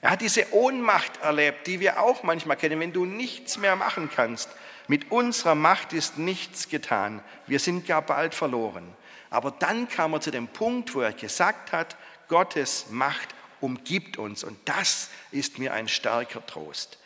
Er 0.01 0.11
hat 0.11 0.21
diese 0.21 0.53
Ohnmacht 0.53 1.17
erlebt, 1.21 1.67
die 1.67 1.79
wir 1.79 2.01
auch 2.01 2.23
manchmal 2.23 2.57
kennen, 2.57 2.79
wenn 2.79 2.93
du 2.93 3.05
nichts 3.05 3.57
mehr 3.57 3.75
machen 3.75 4.09
kannst, 4.13 4.49
mit 4.89 5.11
unserer 5.11 5.53
Macht 5.53 5.93
ist 5.93 6.17
nichts 6.17 6.67
getan. 6.67 7.23
Wir 7.45 7.59
sind 7.59 7.85
gar 7.85 8.01
bald 8.01 8.33
verloren. 8.33 8.91
Aber 9.29 9.51
dann 9.51 9.87
kam 9.87 10.13
er 10.13 10.21
zu 10.21 10.31
dem 10.31 10.47
Punkt, 10.47 10.95
wo 10.95 11.01
er 11.01 11.13
gesagt 11.13 11.71
hat, 11.71 11.95
Gottes 12.27 12.87
Macht 12.89 13.29
umgibt 13.61 14.17
uns. 14.17 14.43
Und 14.43 14.57
das 14.65 15.11
ist 15.29 15.59
mir 15.59 15.73
ein 15.73 15.87
starker 15.87 16.43
Trost. 16.43 16.97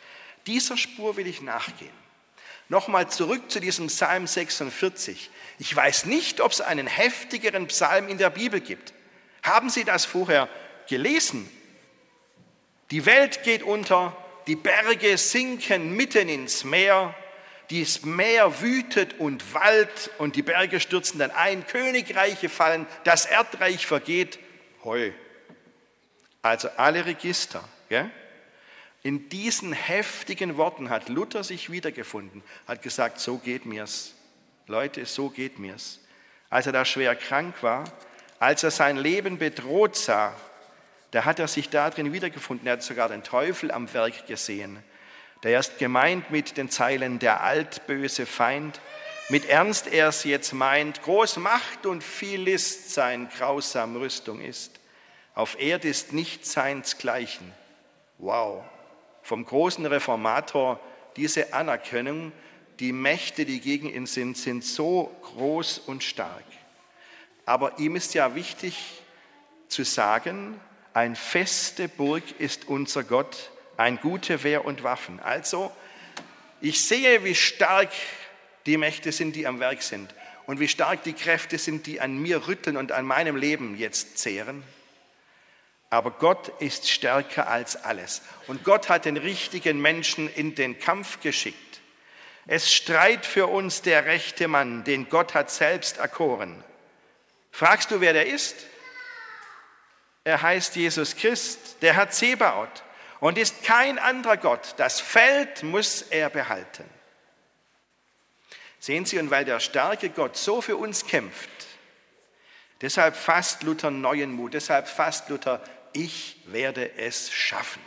Dieser 0.46 0.78
Spur 0.78 1.18
will 1.18 1.26
ich 1.26 1.42
nachgehen. 1.42 1.92
Nochmal 2.70 3.10
zurück 3.10 3.50
zu 3.50 3.60
diesem 3.60 3.88
Psalm 3.88 4.26
46. 4.26 5.28
Ich 5.58 5.76
weiß 5.76 6.06
nicht, 6.06 6.40
ob 6.40 6.52
es 6.52 6.62
einen 6.62 6.86
heftigeren 6.86 7.66
Psalm 7.66 8.08
in 8.08 8.16
der 8.16 8.30
Bibel 8.30 8.60
gibt. 8.60 8.94
Haben 9.42 9.68
Sie 9.68 9.84
das 9.84 10.06
vorher 10.06 10.48
gelesen? 10.88 11.50
Die 12.90 13.04
Welt 13.04 13.42
geht 13.42 13.62
unter, 13.62 14.16
die 14.46 14.56
Berge 14.56 15.18
sinken 15.18 15.94
mitten 15.94 16.30
ins 16.30 16.64
Meer, 16.64 17.14
das 17.70 18.04
Meer 18.04 18.60
wütet 18.60 19.18
und 19.18 19.54
wallt 19.54 20.10
und 20.18 20.36
die 20.36 20.42
Berge 20.42 20.80
stürzen 20.80 21.18
dann 21.18 21.30
ein, 21.30 21.66
Königreiche 21.66 22.48
fallen, 22.48 22.86
das 23.04 23.26
Erdreich 23.26 23.86
vergeht. 23.86 24.38
Heu. 24.84 25.12
Also 26.42 26.68
alle 26.76 27.06
Register. 27.06 27.64
Gell? 27.88 28.10
In 29.02 29.28
diesen 29.28 29.72
heftigen 29.72 30.56
Worten 30.56 30.88
hat 30.88 31.08
Luther 31.08 31.44
sich 31.44 31.70
wiedergefunden, 31.70 32.42
hat 32.66 32.82
gesagt, 32.82 33.20
so 33.20 33.38
geht 33.38 33.66
mir's. 33.66 34.14
Leute, 34.66 35.04
so 35.04 35.28
geht 35.28 35.58
mir's. 35.58 36.00
Als 36.48 36.66
er 36.66 36.72
da 36.72 36.84
schwer 36.84 37.14
krank 37.14 37.62
war, 37.62 37.84
als 38.38 38.62
er 38.62 38.70
sein 38.70 38.96
Leben 38.96 39.38
bedroht 39.38 39.96
sah, 39.96 40.34
da 41.10 41.24
hat 41.24 41.38
er 41.38 41.48
sich 41.48 41.68
darin 41.68 42.12
wiedergefunden. 42.12 42.66
Er 42.66 42.74
hat 42.74 42.82
sogar 42.82 43.08
den 43.08 43.22
Teufel 43.22 43.70
am 43.70 43.92
Werk 43.92 44.26
gesehen. 44.26 44.82
Der 45.44 45.52
erst 45.52 45.78
gemeint 45.78 46.30
mit 46.30 46.56
den 46.56 46.70
Zeilen 46.70 47.18
der 47.18 47.42
altböse 47.42 48.26
Feind, 48.26 48.80
mit 49.28 49.46
Ernst 49.48 49.86
er 49.86 50.08
es 50.08 50.24
jetzt 50.24 50.52
meint, 50.52 51.02
groß 51.02 51.36
Macht 51.36 51.86
und 51.86 52.02
viel 52.02 52.40
List 52.40 52.92
sein 52.92 53.28
grausam 53.28 53.96
Rüstung 53.96 54.40
ist. 54.40 54.80
Auf 55.34 55.58
Erd 55.58 55.84
ist 55.84 56.12
nicht 56.12 56.46
seinsgleichen. 56.46 57.52
Wow. 58.18 58.64
Vom 59.22 59.44
großen 59.44 59.86
Reformator 59.86 60.80
diese 61.16 61.52
Anerkennung, 61.52 62.32
die 62.80 62.92
Mächte, 62.92 63.44
die 63.44 63.60
gegen 63.60 63.88
ihn 63.88 64.06
sind, 64.06 64.36
sind 64.36 64.64
so 64.64 65.14
groß 65.22 65.78
und 65.78 66.02
stark. 66.02 66.44
Aber 67.46 67.78
ihm 67.78 67.96
ist 67.96 68.14
ja 68.14 68.34
wichtig 68.34 69.02
zu 69.68 69.84
sagen, 69.84 70.60
ein 70.92 71.16
feste 71.16 71.88
Burg 71.88 72.22
ist 72.38 72.68
unser 72.68 73.04
Gott, 73.04 73.50
ein 73.76 73.98
gute 74.00 74.42
Wehr 74.42 74.64
und 74.64 74.82
Waffen. 74.82 75.20
Also, 75.20 75.72
ich 76.60 76.82
sehe, 76.82 77.24
wie 77.24 77.34
stark 77.34 77.90
die 78.66 78.76
Mächte 78.76 79.12
sind, 79.12 79.36
die 79.36 79.46
am 79.46 79.60
Werk 79.60 79.82
sind 79.82 80.14
und 80.46 80.60
wie 80.60 80.68
stark 80.68 81.02
die 81.02 81.12
Kräfte 81.12 81.58
sind, 81.58 81.86
die 81.86 82.00
an 82.00 82.18
mir 82.18 82.46
rütteln 82.46 82.76
und 82.76 82.92
an 82.92 83.04
meinem 83.04 83.36
Leben 83.36 83.76
jetzt 83.76 84.18
zehren. 84.18 84.62
Aber 85.90 86.10
Gott 86.10 86.48
ist 86.60 86.90
stärker 86.90 87.48
als 87.48 87.76
alles. 87.76 88.22
Und 88.46 88.64
Gott 88.64 88.88
hat 88.88 89.04
den 89.04 89.16
richtigen 89.16 89.80
Menschen 89.80 90.32
in 90.32 90.54
den 90.54 90.78
Kampf 90.78 91.20
geschickt. 91.20 91.80
Es 92.46 92.72
streit 92.72 93.24
für 93.24 93.46
uns 93.46 93.82
der 93.82 94.04
rechte 94.04 94.48
Mann, 94.48 94.84
den 94.84 95.08
Gott 95.08 95.34
hat 95.34 95.50
selbst 95.50 95.98
erkoren. 95.98 96.62
Fragst 97.52 97.90
du, 97.90 98.00
wer 98.00 98.12
der 98.12 98.26
ist? 98.26 98.56
Er 100.24 100.42
heißt 100.42 100.76
Jesus 100.76 101.16
Christ, 101.16 101.76
der 101.82 101.96
hat 101.96 102.14
Zebaoth 102.14 102.83
und 103.24 103.38
ist 103.38 103.62
kein 103.62 103.98
anderer 103.98 104.36
Gott. 104.36 104.74
Das 104.76 105.00
Feld 105.00 105.62
muss 105.62 106.02
er 106.02 106.28
behalten. 106.28 106.84
Sehen 108.78 109.06
Sie, 109.06 109.18
und 109.18 109.30
weil 109.30 109.46
der 109.46 109.60
starke 109.60 110.10
Gott 110.10 110.36
so 110.36 110.60
für 110.60 110.76
uns 110.76 111.06
kämpft, 111.06 111.48
deshalb 112.82 113.16
fasst 113.16 113.62
Luther 113.62 113.90
neuen 113.90 114.30
Mut, 114.30 114.52
deshalb 114.52 114.88
fasst 114.88 115.30
Luther, 115.30 115.64
ich 115.94 116.36
werde 116.48 116.98
es 116.98 117.32
schaffen. 117.32 117.80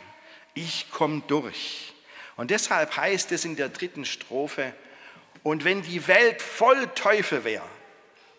Ich 0.54 0.90
komme 0.90 1.22
durch. 1.28 1.94
Und 2.34 2.50
deshalb 2.50 2.96
heißt 2.96 3.30
es 3.30 3.44
in 3.44 3.54
der 3.54 3.68
dritten 3.68 4.06
Strophe, 4.06 4.74
und 5.44 5.62
wenn 5.62 5.82
die 5.82 6.08
Welt 6.08 6.42
voll 6.42 6.88
Teufel 6.96 7.44
wäre 7.44 7.62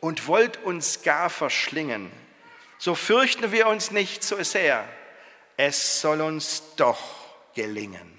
und 0.01 0.27
wollt 0.27 0.61
uns 0.65 1.01
gar 1.01 1.29
verschlingen, 1.29 2.11
so 2.77 2.93
fürchten 2.93 3.53
wir 3.53 3.67
uns 3.67 3.91
nicht 3.91 4.21
so 4.21 4.43
sehr. 4.43 4.85
Es 5.61 5.99
soll 5.99 6.21
uns 6.21 6.63
doch 6.77 7.01
gelingen. 7.53 8.17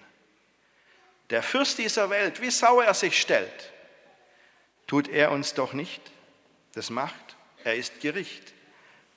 Der 1.31 1.43
Fürst 1.43 1.79
dieser 1.79 2.11
Welt, 2.11 2.43
wie 2.43 2.51
sauer 2.51 2.85
er 2.85 2.93
sich 2.93 3.19
stellt, 3.19 3.73
tut 4.87 5.09
er 5.09 5.31
uns 5.31 5.55
doch 5.55 5.73
nicht. 5.73 6.03
Das 6.75 6.91
macht, 6.91 7.37
er 7.65 7.77
ist 7.77 7.99
Gericht. 8.01 8.53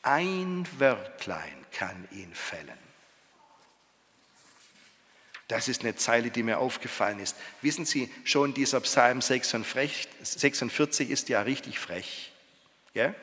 Ein 0.04 0.66
Wörtlein 0.78 1.66
kann 1.74 2.08
ihn 2.12 2.34
fällen. 2.34 2.80
Das 5.50 5.68
ist 5.68 5.82
eine 5.82 5.98
Zeile, 5.98 6.32
die 6.32 6.44
mir 6.44 6.60
aufgefallen 6.60 7.20
ist. 7.20 7.36
Wissen 7.62 7.84
Sie, 7.84 8.10
schon 8.24 8.54
dieser 8.54 8.80
Psalm 8.80 9.20
46 9.20 11.10
ist 11.10 11.28
ja 11.28 11.42
richtig 11.42 11.78
frech. 11.78 12.32
Ja? 12.94 13.14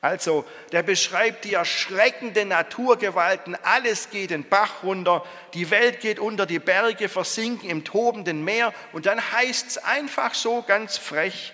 Also, 0.00 0.44
der 0.70 0.84
beschreibt 0.84 1.44
die 1.44 1.54
erschreckenden 1.54 2.48
Naturgewalten, 2.48 3.56
alles 3.64 4.10
geht 4.10 4.30
den 4.30 4.48
Bach 4.48 4.84
runter, 4.84 5.24
die 5.54 5.70
Welt 5.70 6.00
geht 6.00 6.20
unter, 6.20 6.46
die 6.46 6.60
Berge 6.60 7.08
versinken 7.08 7.68
im 7.68 7.84
tobenden 7.84 8.44
Meer 8.44 8.72
und 8.92 9.06
dann 9.06 9.32
heißt 9.32 9.66
es 9.66 9.78
einfach 9.78 10.34
so 10.34 10.62
ganz 10.62 10.98
frech, 10.98 11.52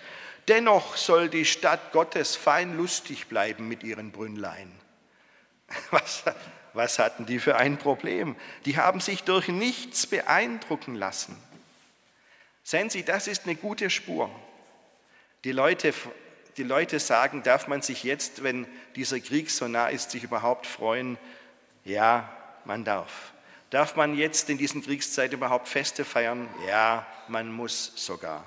dennoch 0.49 0.97
soll 0.97 1.31
die 1.31 1.47
Stadt 1.47 1.93
Gottes 1.93 2.37
fein 2.37 2.77
lustig 2.77 3.29
bleiben 3.29 3.67
mit 3.67 3.83
ihren 3.83 4.13
Brünnlein. 4.13 4.71
Was, 5.91 6.25
was 6.75 6.99
hatten 6.99 7.25
die 7.25 7.39
für 7.39 7.57
ein 7.57 7.79
Problem? 7.79 8.37
Die 8.65 8.77
haben 8.77 9.01
sich 9.01 9.23
durch 9.23 9.49
nichts 9.49 10.07
beeindrucken 10.07 10.97
lassen. 10.97 11.37
Sehen 12.65 12.91
Sie, 12.91 13.05
das 13.05 13.29
ist 13.29 13.45
eine 13.45 13.55
gute 13.55 13.91
Spur. 13.91 14.29
Die 15.45 15.53
Leute 15.53 15.95
die 16.57 16.63
Leute 16.63 17.01
sagen, 17.01 17.43
darf 17.43 17.69
man 17.69 17.83
sich 17.83 18.05
jetzt, 18.05 18.43
wenn 18.43 18.67
dieser 18.97 19.21
Krieg 19.21 19.51
so 19.51 19.69
nah 19.69 19.89
ist, 19.89 20.11
sich 20.11 20.23
überhaupt 20.23 20.67
freuen? 20.67 21.19
Ja, 21.85 22.29
man 22.65 22.85
darf. 22.85 23.33
Darf 23.71 23.97
man 23.97 24.17
jetzt 24.17 24.49
in 24.51 24.59
diesen 24.59 24.83
Kriegszeiten 24.83 25.37
überhaupt 25.37 25.69
Feste 25.69 26.05
feiern? 26.05 26.49
Ja, 26.69 27.07
man 27.29 27.51
muss 27.51 27.93
sogar. 27.97 28.45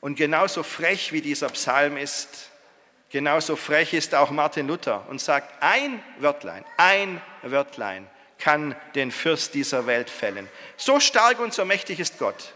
Und 0.00 0.16
genauso 0.16 0.62
frech 0.62 1.12
wie 1.12 1.20
dieser 1.20 1.48
Psalm 1.50 1.96
ist, 1.96 2.50
genauso 3.10 3.56
frech 3.56 3.92
ist 3.92 4.14
auch 4.14 4.30
Martin 4.30 4.68
Luther 4.68 5.06
und 5.10 5.20
sagt, 5.20 5.62
ein 5.62 6.02
Wörtlein, 6.18 6.64
ein 6.76 7.20
Wörtlein 7.42 8.08
kann 8.38 8.76
den 8.94 9.10
Fürst 9.10 9.54
dieser 9.54 9.86
Welt 9.86 10.08
fällen. 10.08 10.48
So 10.76 11.00
stark 11.00 11.40
und 11.40 11.52
so 11.52 11.64
mächtig 11.64 12.00
ist 12.00 12.18
Gott. 12.18 12.54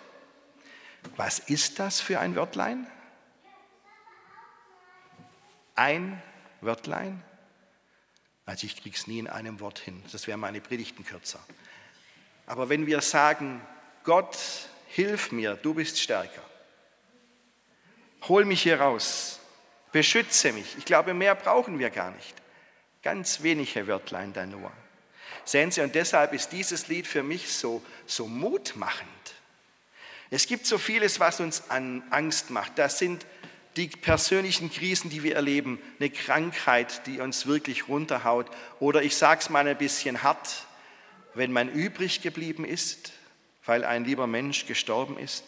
Was 1.16 1.40
ist 1.40 1.78
das 1.78 2.00
für 2.00 2.20
ein 2.20 2.36
Wörtlein? 2.36 2.86
Ein 5.74 6.22
Wörtlein? 6.60 7.22
Also 8.44 8.66
ich 8.66 8.76
kriege 8.76 8.96
es 8.96 9.06
nie 9.06 9.18
in 9.18 9.28
einem 9.28 9.60
Wort 9.60 9.78
hin. 9.78 10.02
Das 10.10 10.26
wären 10.26 10.40
meine 10.40 10.60
Predigten 10.60 11.04
kürzer. 11.04 11.40
Aber 12.46 12.68
wenn 12.68 12.86
wir 12.86 13.00
sagen, 13.00 13.60
Gott, 14.04 14.36
hilf 14.88 15.32
mir, 15.32 15.54
du 15.54 15.74
bist 15.74 16.00
stärker. 16.00 16.42
Hol 18.28 18.44
mich 18.44 18.62
hier 18.62 18.80
raus. 18.80 19.40
Beschütze 19.92 20.52
mich. 20.52 20.76
Ich 20.78 20.84
glaube, 20.84 21.14
mehr 21.14 21.34
brauchen 21.34 21.78
wir 21.78 21.90
gar 21.90 22.10
nicht. 22.10 22.34
Ganz 23.02 23.42
wenige 23.42 23.86
Wörtlein 23.86 24.32
da 24.32 24.46
nur. 24.46 24.72
Sehen 25.44 25.70
Sie, 25.70 25.80
und 25.80 25.94
deshalb 25.94 26.32
ist 26.32 26.52
dieses 26.52 26.88
Lied 26.88 27.06
für 27.06 27.22
mich 27.22 27.52
so, 27.52 27.82
so 28.06 28.28
mutmachend. 28.28 29.08
Es 30.30 30.46
gibt 30.46 30.66
so 30.66 30.78
vieles, 30.78 31.20
was 31.20 31.40
uns 31.40 31.68
an 31.68 32.02
Angst 32.10 32.50
macht. 32.50 32.78
Das 32.78 32.98
sind 32.98 33.26
die 33.76 33.88
persönlichen 33.88 34.70
Krisen, 34.70 35.10
die 35.10 35.22
wir 35.22 35.34
erleben, 35.34 35.80
eine 35.98 36.10
Krankheit, 36.10 37.06
die 37.06 37.20
uns 37.20 37.46
wirklich 37.46 37.88
runterhaut. 37.88 38.50
Oder 38.80 39.02
ich 39.02 39.16
sage 39.16 39.40
es 39.40 39.50
mal 39.50 39.66
ein 39.66 39.78
bisschen 39.78 40.22
hart, 40.22 40.66
wenn 41.34 41.52
man 41.52 41.70
übrig 41.70 42.20
geblieben 42.20 42.64
ist, 42.64 43.12
weil 43.64 43.84
ein 43.84 44.04
lieber 44.04 44.26
Mensch 44.26 44.66
gestorben 44.66 45.18
ist. 45.18 45.44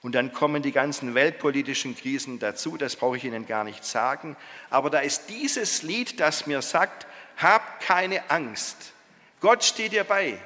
Und 0.00 0.14
dann 0.16 0.32
kommen 0.32 0.62
die 0.62 0.72
ganzen 0.72 1.14
weltpolitischen 1.14 1.96
Krisen 1.96 2.38
dazu, 2.40 2.76
das 2.76 2.96
brauche 2.96 3.16
ich 3.16 3.24
Ihnen 3.24 3.46
gar 3.46 3.62
nicht 3.62 3.84
sagen. 3.84 4.36
Aber 4.68 4.90
da 4.90 4.98
ist 4.98 5.26
dieses 5.28 5.82
Lied, 5.82 6.18
das 6.18 6.46
mir 6.46 6.60
sagt, 6.60 7.06
hab 7.36 7.80
keine 7.80 8.28
Angst. 8.30 8.92
Gott 9.40 9.62
steht 9.62 9.92
dir 9.92 10.04
bei. 10.04 10.38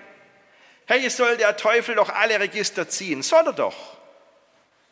Hey, 0.86 1.08
soll 1.08 1.36
der 1.36 1.56
Teufel 1.56 1.94
doch 1.94 2.10
alle 2.10 2.38
Register 2.38 2.88
ziehen? 2.88 3.22
Soll 3.22 3.46
er 3.46 3.52
doch. 3.54 3.95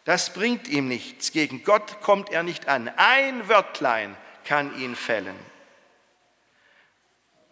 Das 0.05 0.33
bringt 0.33 0.69
ihm 0.69 0.89
nichts. 0.89 1.33
Gegen 1.33 1.65
Gott 1.65 2.01
kommt 2.03 2.31
er 2.31 2.43
nicht 2.43 2.69
an. 2.69 2.91
Ein 2.97 3.49
Wörtlein 3.49 4.17
kann 4.45 4.79
ihn 4.79 4.95
fällen. 4.95 5.37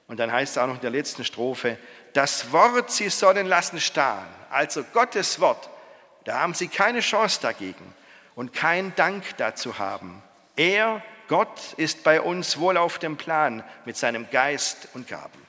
Und 0.06 0.18
dann 0.18 0.30
heißt 0.30 0.52
es 0.52 0.58
auch 0.58 0.66
noch 0.66 0.74
in 0.74 0.80
der 0.82 0.90
letzten 0.90 1.24
Strophe, 1.24 1.78
das 2.12 2.52
Wort 2.52 2.90
sie 2.90 3.08
sollen 3.08 3.46
lassen 3.46 3.80
starren. 3.80 4.28
Also 4.50 4.84
Gottes 4.84 5.40
Wort, 5.40 5.70
da 6.24 6.40
haben 6.40 6.52
sie 6.52 6.68
keine 6.68 7.00
Chance 7.00 7.40
dagegen 7.40 7.94
und 8.34 8.52
keinen 8.52 8.94
Dank 8.94 9.24
dazu 9.38 9.78
haben. 9.78 10.22
Er, 10.56 11.02
Gott, 11.28 11.72
ist 11.78 12.04
bei 12.04 12.20
uns 12.20 12.58
wohl 12.58 12.76
auf 12.76 12.98
dem 12.98 13.16
Plan 13.16 13.64
mit 13.86 13.96
seinem 13.96 14.28
Geist 14.28 14.88
und 14.92 15.08
Gaben. 15.08 15.40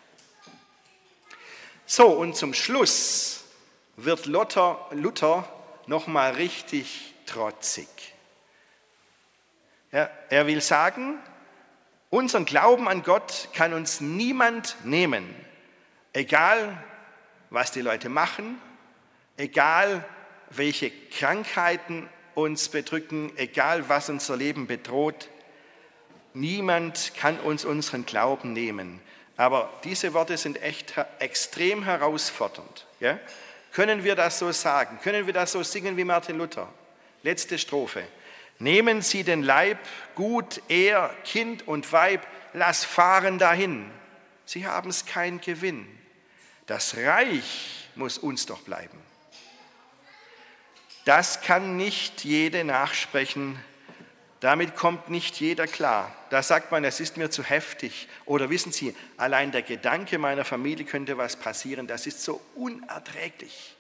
So, 1.85 2.07
und 2.07 2.37
zum 2.37 2.53
Schluss 2.53 3.43
wird 3.97 4.25
Luther, 4.25 4.87
Luther 4.91 5.45
nochmal 5.87 6.33
richtig 6.33 7.13
trotzig. 7.25 7.87
Er, 9.91 10.47
will 10.47 10.61
sagen, 10.61 11.19
unseren 12.09 12.45
Glauben 12.45 12.87
an 12.87 13.03
Gott 13.03 13.49
kann 13.53 13.73
uns 13.73 14.01
niemand 14.01 14.75
nehmen, 14.83 15.35
egal 16.13 16.83
was 17.51 17.71
die 17.71 17.81
Leute 17.81 18.09
machen, 18.09 18.59
egal 19.37 20.03
welche 20.49 20.89
Krankheiten 20.89 22.09
uns 22.33 22.69
bedrücken, 22.69 23.31
egal 23.37 23.87
was 23.87 24.09
unser 24.09 24.35
Leben 24.35 24.65
bedroht. 24.65 25.29
Niemand 26.33 27.13
kann 27.15 27.39
uns 27.39 27.63
unseren 27.63 28.07
Glauben 28.07 28.53
nehmen. 28.53 28.99
Aber 29.37 29.71
diese 29.83 30.13
Worte 30.13 30.37
sind 30.37 30.61
echt 30.61 30.95
extrem 31.19 31.83
herausfordernd. 31.83 32.87
Ja? 32.99 33.19
Können 33.73 34.03
wir 34.03 34.15
das 34.15 34.39
so 34.39 34.51
sagen? 34.51 34.99
Können 35.01 35.25
wir 35.25 35.33
das 35.33 35.51
so 35.51 35.63
singen 35.63 35.97
wie 35.97 36.03
Martin 36.03 36.37
Luther? 36.37 36.71
Letzte 37.23 37.57
Strophe. 37.57 38.03
Nehmen 38.59 39.01
Sie 39.01 39.23
den 39.23 39.41
Leib, 39.41 39.79
Gut, 40.15 40.61
Er, 40.69 41.09
Kind 41.23 41.67
und 41.67 41.91
Weib, 41.91 42.25
lass 42.53 42.85
fahren 42.85 43.39
dahin. 43.39 43.89
Sie 44.45 44.67
haben 44.67 44.89
es 44.89 45.05
kein 45.05 45.41
Gewinn. 45.41 45.87
Das 46.67 46.95
Reich 46.95 47.89
muss 47.95 48.17
uns 48.17 48.45
doch 48.45 48.61
bleiben. 48.61 48.99
Das 51.05 51.41
kann 51.41 51.75
nicht 51.75 52.23
jede 52.23 52.63
nachsprechen. 52.63 53.59
Damit 54.43 54.75
kommt 54.75 55.09
nicht 55.09 55.39
jeder 55.39 55.67
klar. 55.67 56.13
Da 56.29 56.43
sagt 56.43 56.69
man, 56.69 56.83
es 56.83 56.99
ist 56.99 57.15
mir 57.15 57.31
zu 57.31 57.43
heftig. 57.43 58.09
Oder 58.25 58.49
wissen 58.49 58.73
Sie, 58.73 58.93
allein 59.15 59.53
der 59.53 59.61
Gedanke 59.61 60.17
meiner 60.17 60.43
Familie 60.43 60.85
könnte 60.85 61.17
was 61.17 61.37
passieren, 61.37 61.87
das 61.87 62.07
ist 62.07 62.21
so 62.21 62.41
unerträglich. 62.55 63.77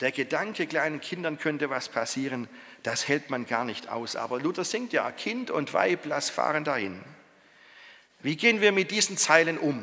Der 0.00 0.12
Gedanke, 0.12 0.68
kleinen 0.68 1.00
Kindern 1.00 1.40
könnte 1.40 1.70
was 1.70 1.88
passieren, 1.88 2.48
das 2.84 3.08
hält 3.08 3.30
man 3.30 3.46
gar 3.46 3.64
nicht 3.64 3.88
aus. 3.88 4.14
Aber 4.14 4.38
Luther 4.38 4.64
singt 4.64 4.92
ja, 4.92 5.10
Kind 5.10 5.50
und 5.50 5.74
Weib, 5.74 6.06
lass 6.06 6.30
fahren 6.30 6.62
dahin. 6.62 7.02
Wie 8.20 8.36
gehen 8.36 8.60
wir 8.60 8.70
mit 8.70 8.92
diesen 8.92 9.16
Zeilen 9.16 9.58
um? 9.58 9.82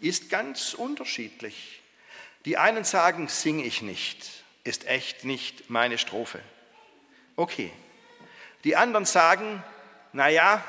Ist 0.00 0.30
ganz 0.30 0.74
unterschiedlich. 0.74 1.80
Die 2.44 2.56
einen 2.56 2.82
sagen, 2.82 3.28
sing 3.28 3.60
ich 3.60 3.82
nicht 3.82 4.40
ist 4.64 4.86
echt 4.86 5.24
nicht 5.24 5.70
meine 5.70 5.98
Strophe. 5.98 6.40
Okay. 7.36 7.72
Die 8.64 8.76
anderen 8.76 9.04
sagen, 9.04 9.62
naja, 10.12 10.62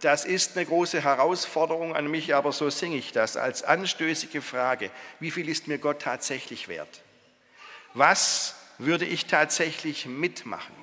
das 0.00 0.24
ist 0.24 0.56
eine 0.56 0.66
große 0.66 1.02
Herausforderung 1.02 1.94
an 1.94 2.08
mich, 2.08 2.34
aber 2.34 2.52
so 2.52 2.70
singe 2.70 2.96
ich 2.96 3.12
das 3.12 3.36
als 3.36 3.62
anstößige 3.62 4.42
Frage. 4.42 4.90
Wie 5.20 5.30
viel 5.30 5.48
ist 5.48 5.66
mir 5.66 5.78
Gott 5.78 6.02
tatsächlich 6.02 6.68
wert? 6.68 7.02
Was 7.94 8.54
würde 8.78 9.04
ich 9.04 9.26
tatsächlich 9.26 10.06
mitmachen? 10.06 10.74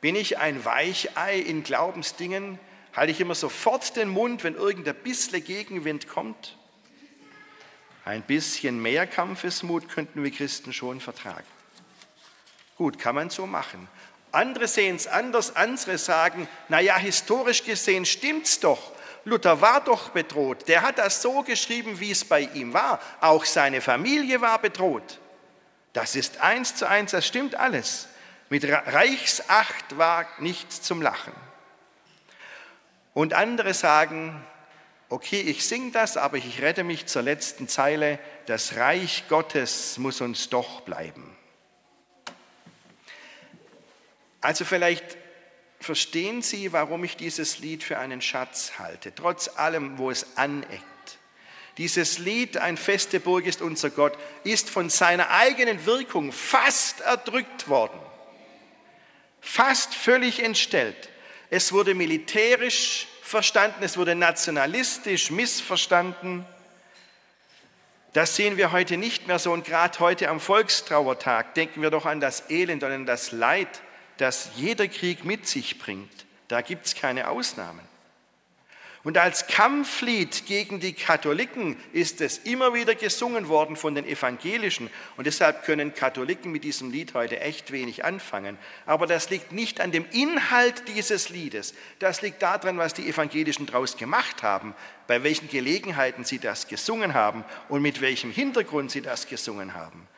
Bin 0.00 0.16
ich 0.16 0.38
ein 0.38 0.64
Weichei 0.64 1.38
in 1.38 1.64
Glaubensdingen? 1.64 2.58
Halte 2.94 3.10
ich 3.10 3.20
immer 3.20 3.34
sofort 3.34 3.96
den 3.96 4.08
Mund, 4.08 4.44
wenn 4.44 4.54
irgendein 4.54 4.94
bisschen 4.94 5.42
Gegenwind 5.42 6.08
kommt? 6.08 6.56
Ein 8.04 8.22
bisschen 8.22 8.80
mehr 8.80 9.06
Kampfesmut 9.06 9.88
könnten 9.88 10.22
wir 10.22 10.30
Christen 10.30 10.72
schon 10.72 11.00
vertragen. 11.00 11.46
Gut, 12.76 12.98
kann 12.98 13.14
man 13.14 13.30
so 13.30 13.46
machen. 13.46 13.88
Andere 14.34 14.66
sehen 14.68 14.96
es 14.96 15.06
anders, 15.06 15.54
andere 15.56 15.96
sagen, 15.98 16.48
naja, 16.68 16.96
historisch 16.96 17.64
gesehen 17.64 18.04
stimmt's 18.04 18.60
doch. 18.60 18.92
Luther 19.24 19.60
war 19.60 19.82
doch 19.82 20.10
bedroht. 20.10 20.68
Der 20.68 20.82
hat 20.82 20.98
das 20.98 21.22
so 21.22 21.42
geschrieben, 21.42 22.00
wie 22.00 22.10
es 22.10 22.24
bei 22.24 22.40
ihm 22.40 22.74
war. 22.74 23.00
Auch 23.20 23.44
seine 23.44 23.80
Familie 23.80 24.40
war 24.40 24.58
bedroht. 24.58 25.20
Das 25.92 26.16
ist 26.16 26.40
eins 26.40 26.74
zu 26.74 26.88
eins, 26.88 27.12
das 27.12 27.26
stimmt 27.26 27.54
alles. 27.54 28.08
Mit 28.50 28.64
Reichsacht 28.68 29.96
war 29.96 30.26
nichts 30.38 30.82
zum 30.82 31.00
Lachen. 31.00 31.32
Und 33.14 33.32
andere 33.32 33.72
sagen, 33.72 34.44
okay, 35.08 35.40
ich 35.40 35.64
singe 35.66 35.92
das, 35.92 36.16
aber 36.16 36.36
ich 36.36 36.60
rette 36.60 36.82
mich 36.82 37.06
zur 37.06 37.22
letzten 37.22 37.68
Zeile, 37.68 38.18
das 38.46 38.76
Reich 38.76 39.24
Gottes 39.28 39.96
muss 39.98 40.20
uns 40.20 40.50
doch 40.50 40.80
bleiben. 40.80 41.36
Also 44.44 44.66
vielleicht 44.66 45.16
verstehen 45.80 46.42
Sie, 46.42 46.74
warum 46.74 47.02
ich 47.02 47.16
dieses 47.16 47.60
Lied 47.60 47.82
für 47.82 47.98
einen 47.98 48.20
Schatz 48.20 48.72
halte, 48.78 49.14
trotz 49.14 49.48
allem, 49.56 49.96
wo 49.96 50.10
es 50.10 50.36
aneckt. 50.36 50.84
Dieses 51.78 52.18
Lied, 52.18 52.58
ein 52.58 52.76
feste 52.76 53.20
Burg 53.20 53.46
ist 53.46 53.62
unser 53.62 53.88
Gott, 53.88 54.18
ist 54.44 54.68
von 54.68 54.90
seiner 54.90 55.30
eigenen 55.30 55.86
Wirkung 55.86 56.30
fast 56.30 57.00
erdrückt 57.00 57.68
worden, 57.70 57.98
fast 59.40 59.94
völlig 59.94 60.42
entstellt. 60.42 61.08
Es 61.48 61.72
wurde 61.72 61.94
militärisch 61.94 63.08
verstanden, 63.22 63.82
es 63.82 63.96
wurde 63.96 64.14
nationalistisch 64.14 65.30
missverstanden. 65.30 66.44
Das 68.12 68.36
sehen 68.36 68.58
wir 68.58 68.72
heute 68.72 68.98
nicht 68.98 69.26
mehr 69.26 69.38
so 69.38 69.54
und 69.54 69.64
gerade 69.64 69.98
heute 70.00 70.28
am 70.28 70.38
Volkstrauertag 70.38 71.54
denken 71.54 71.80
wir 71.80 71.88
doch 71.88 72.04
an 72.04 72.20
das 72.20 72.50
Elend 72.50 72.82
und 72.82 72.92
an 72.92 73.06
das 73.06 73.32
Leid, 73.32 73.80
das 74.18 74.50
jeder 74.56 74.88
Krieg 74.88 75.24
mit 75.24 75.46
sich 75.46 75.78
bringt. 75.78 76.26
Da 76.48 76.60
gibt 76.60 76.86
es 76.86 76.94
keine 76.94 77.28
Ausnahmen. 77.28 77.80
Und 79.04 79.18
als 79.18 79.46
Kampflied 79.46 80.46
gegen 80.46 80.80
die 80.80 80.94
Katholiken 80.94 81.76
ist 81.92 82.22
es 82.22 82.38
immer 82.38 82.72
wieder 82.72 82.94
gesungen 82.94 83.48
worden 83.48 83.76
von 83.76 83.94
den 83.94 84.06
Evangelischen. 84.06 84.88
Und 85.18 85.26
deshalb 85.26 85.64
können 85.64 85.92
Katholiken 85.92 86.50
mit 86.50 86.64
diesem 86.64 86.90
Lied 86.90 87.12
heute 87.12 87.38
echt 87.38 87.70
wenig 87.70 88.02
anfangen. 88.02 88.56
Aber 88.86 89.06
das 89.06 89.28
liegt 89.28 89.52
nicht 89.52 89.82
an 89.82 89.92
dem 89.92 90.06
Inhalt 90.10 90.88
dieses 90.88 91.28
Liedes. 91.28 91.74
Das 91.98 92.22
liegt 92.22 92.40
daran, 92.40 92.78
was 92.78 92.94
die 92.94 93.06
Evangelischen 93.06 93.66
daraus 93.66 93.98
gemacht 93.98 94.42
haben, 94.42 94.74
bei 95.06 95.22
welchen 95.22 95.48
Gelegenheiten 95.48 96.24
sie 96.24 96.38
das 96.38 96.66
gesungen 96.66 97.12
haben 97.12 97.44
und 97.68 97.82
mit 97.82 98.00
welchem 98.00 98.30
Hintergrund 98.30 98.90
sie 98.90 99.02
das 99.02 99.26
gesungen 99.28 99.74
haben. 99.74 100.08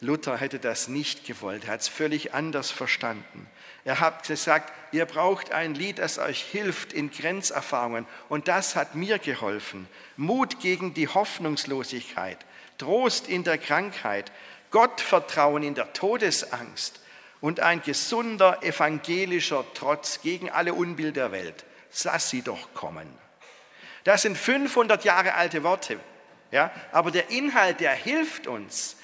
Luther 0.00 0.36
hätte 0.36 0.58
das 0.58 0.88
nicht 0.88 1.26
gewollt, 1.26 1.64
er 1.64 1.74
hat 1.74 1.80
es 1.80 1.88
völlig 1.88 2.32
anders 2.34 2.70
verstanden. 2.70 3.46
Er 3.84 4.00
hat 4.00 4.26
gesagt, 4.26 4.72
ihr 4.92 5.06
braucht 5.06 5.52
ein 5.52 5.74
Lied, 5.74 5.98
das 5.98 6.18
euch 6.18 6.42
hilft 6.42 6.92
in 6.92 7.10
Grenzerfahrungen. 7.10 8.06
Und 8.28 8.48
das 8.48 8.76
hat 8.76 8.94
mir 8.94 9.18
geholfen. 9.18 9.88
Mut 10.16 10.60
gegen 10.60 10.92
die 10.92 11.08
Hoffnungslosigkeit, 11.08 12.38
Trost 12.78 13.28
in 13.28 13.42
der 13.42 13.58
Krankheit, 13.58 14.32
Gottvertrauen 14.70 15.62
in 15.62 15.74
der 15.74 15.92
Todesangst 15.92 17.00
und 17.40 17.60
ein 17.60 17.82
gesunder 17.82 18.62
evangelischer 18.62 19.64
Trotz 19.74 20.20
gegen 20.20 20.50
alle 20.50 20.74
Unbill 20.74 21.12
der 21.12 21.32
Welt. 21.32 21.64
Lass 22.04 22.30
sie 22.30 22.42
doch 22.42 22.72
kommen. 22.74 23.08
Das 24.04 24.22
sind 24.22 24.36
500 24.36 25.04
Jahre 25.04 25.34
alte 25.34 25.62
Worte. 25.62 25.98
Ja? 26.50 26.70
Aber 26.92 27.10
der 27.10 27.30
Inhalt, 27.30 27.80
der 27.80 27.92
hilft 27.92 28.46
uns. 28.46 28.96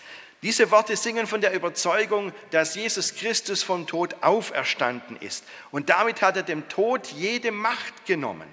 Diese 0.47 0.71
Worte 0.71 0.97
singen 0.97 1.27
von 1.27 1.41
der 1.41 1.55
Überzeugung, 1.55 2.33
dass 2.53 2.77
Jesus 2.77 3.17
Christus 3.17 3.65
vom 3.65 3.89
Tod 3.89 4.23
auferstanden 4.23 5.17
ist. 5.17 5.43
Und 5.73 5.89
damit 5.89 6.23
hat 6.23 6.37
er 6.37 6.45
dem 6.45 6.69
Tod 6.69 7.09
jede 7.09 7.51
Macht 7.51 8.07
genommen. 8.07 8.47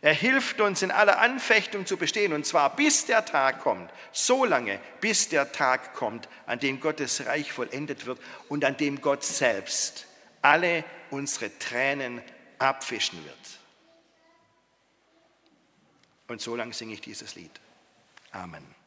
Er 0.00 0.14
hilft 0.14 0.60
uns 0.60 0.80
in 0.80 0.92
aller 0.92 1.18
Anfechtung 1.18 1.86
zu 1.86 1.96
bestehen, 1.96 2.32
und 2.32 2.46
zwar 2.46 2.76
bis 2.76 3.04
der 3.04 3.24
Tag 3.24 3.62
kommt, 3.62 3.90
so 4.12 4.44
lange, 4.44 4.78
bis 5.00 5.28
der 5.28 5.50
Tag 5.50 5.92
kommt, 5.94 6.28
an 6.46 6.60
dem 6.60 6.78
Gottes 6.78 7.26
Reich 7.26 7.52
vollendet 7.52 8.06
wird 8.06 8.20
und 8.48 8.64
an 8.64 8.76
dem 8.76 9.00
Gott 9.00 9.24
selbst 9.24 10.06
alle 10.40 10.84
unsere 11.10 11.58
Tränen 11.58 12.22
abwischen 12.60 13.24
wird. 13.24 13.34
Und 16.28 16.40
so 16.40 16.54
lange 16.54 16.72
singe 16.72 16.94
ich 16.94 17.00
dieses 17.00 17.34
Lied. 17.34 17.60
Amen. 18.30 18.81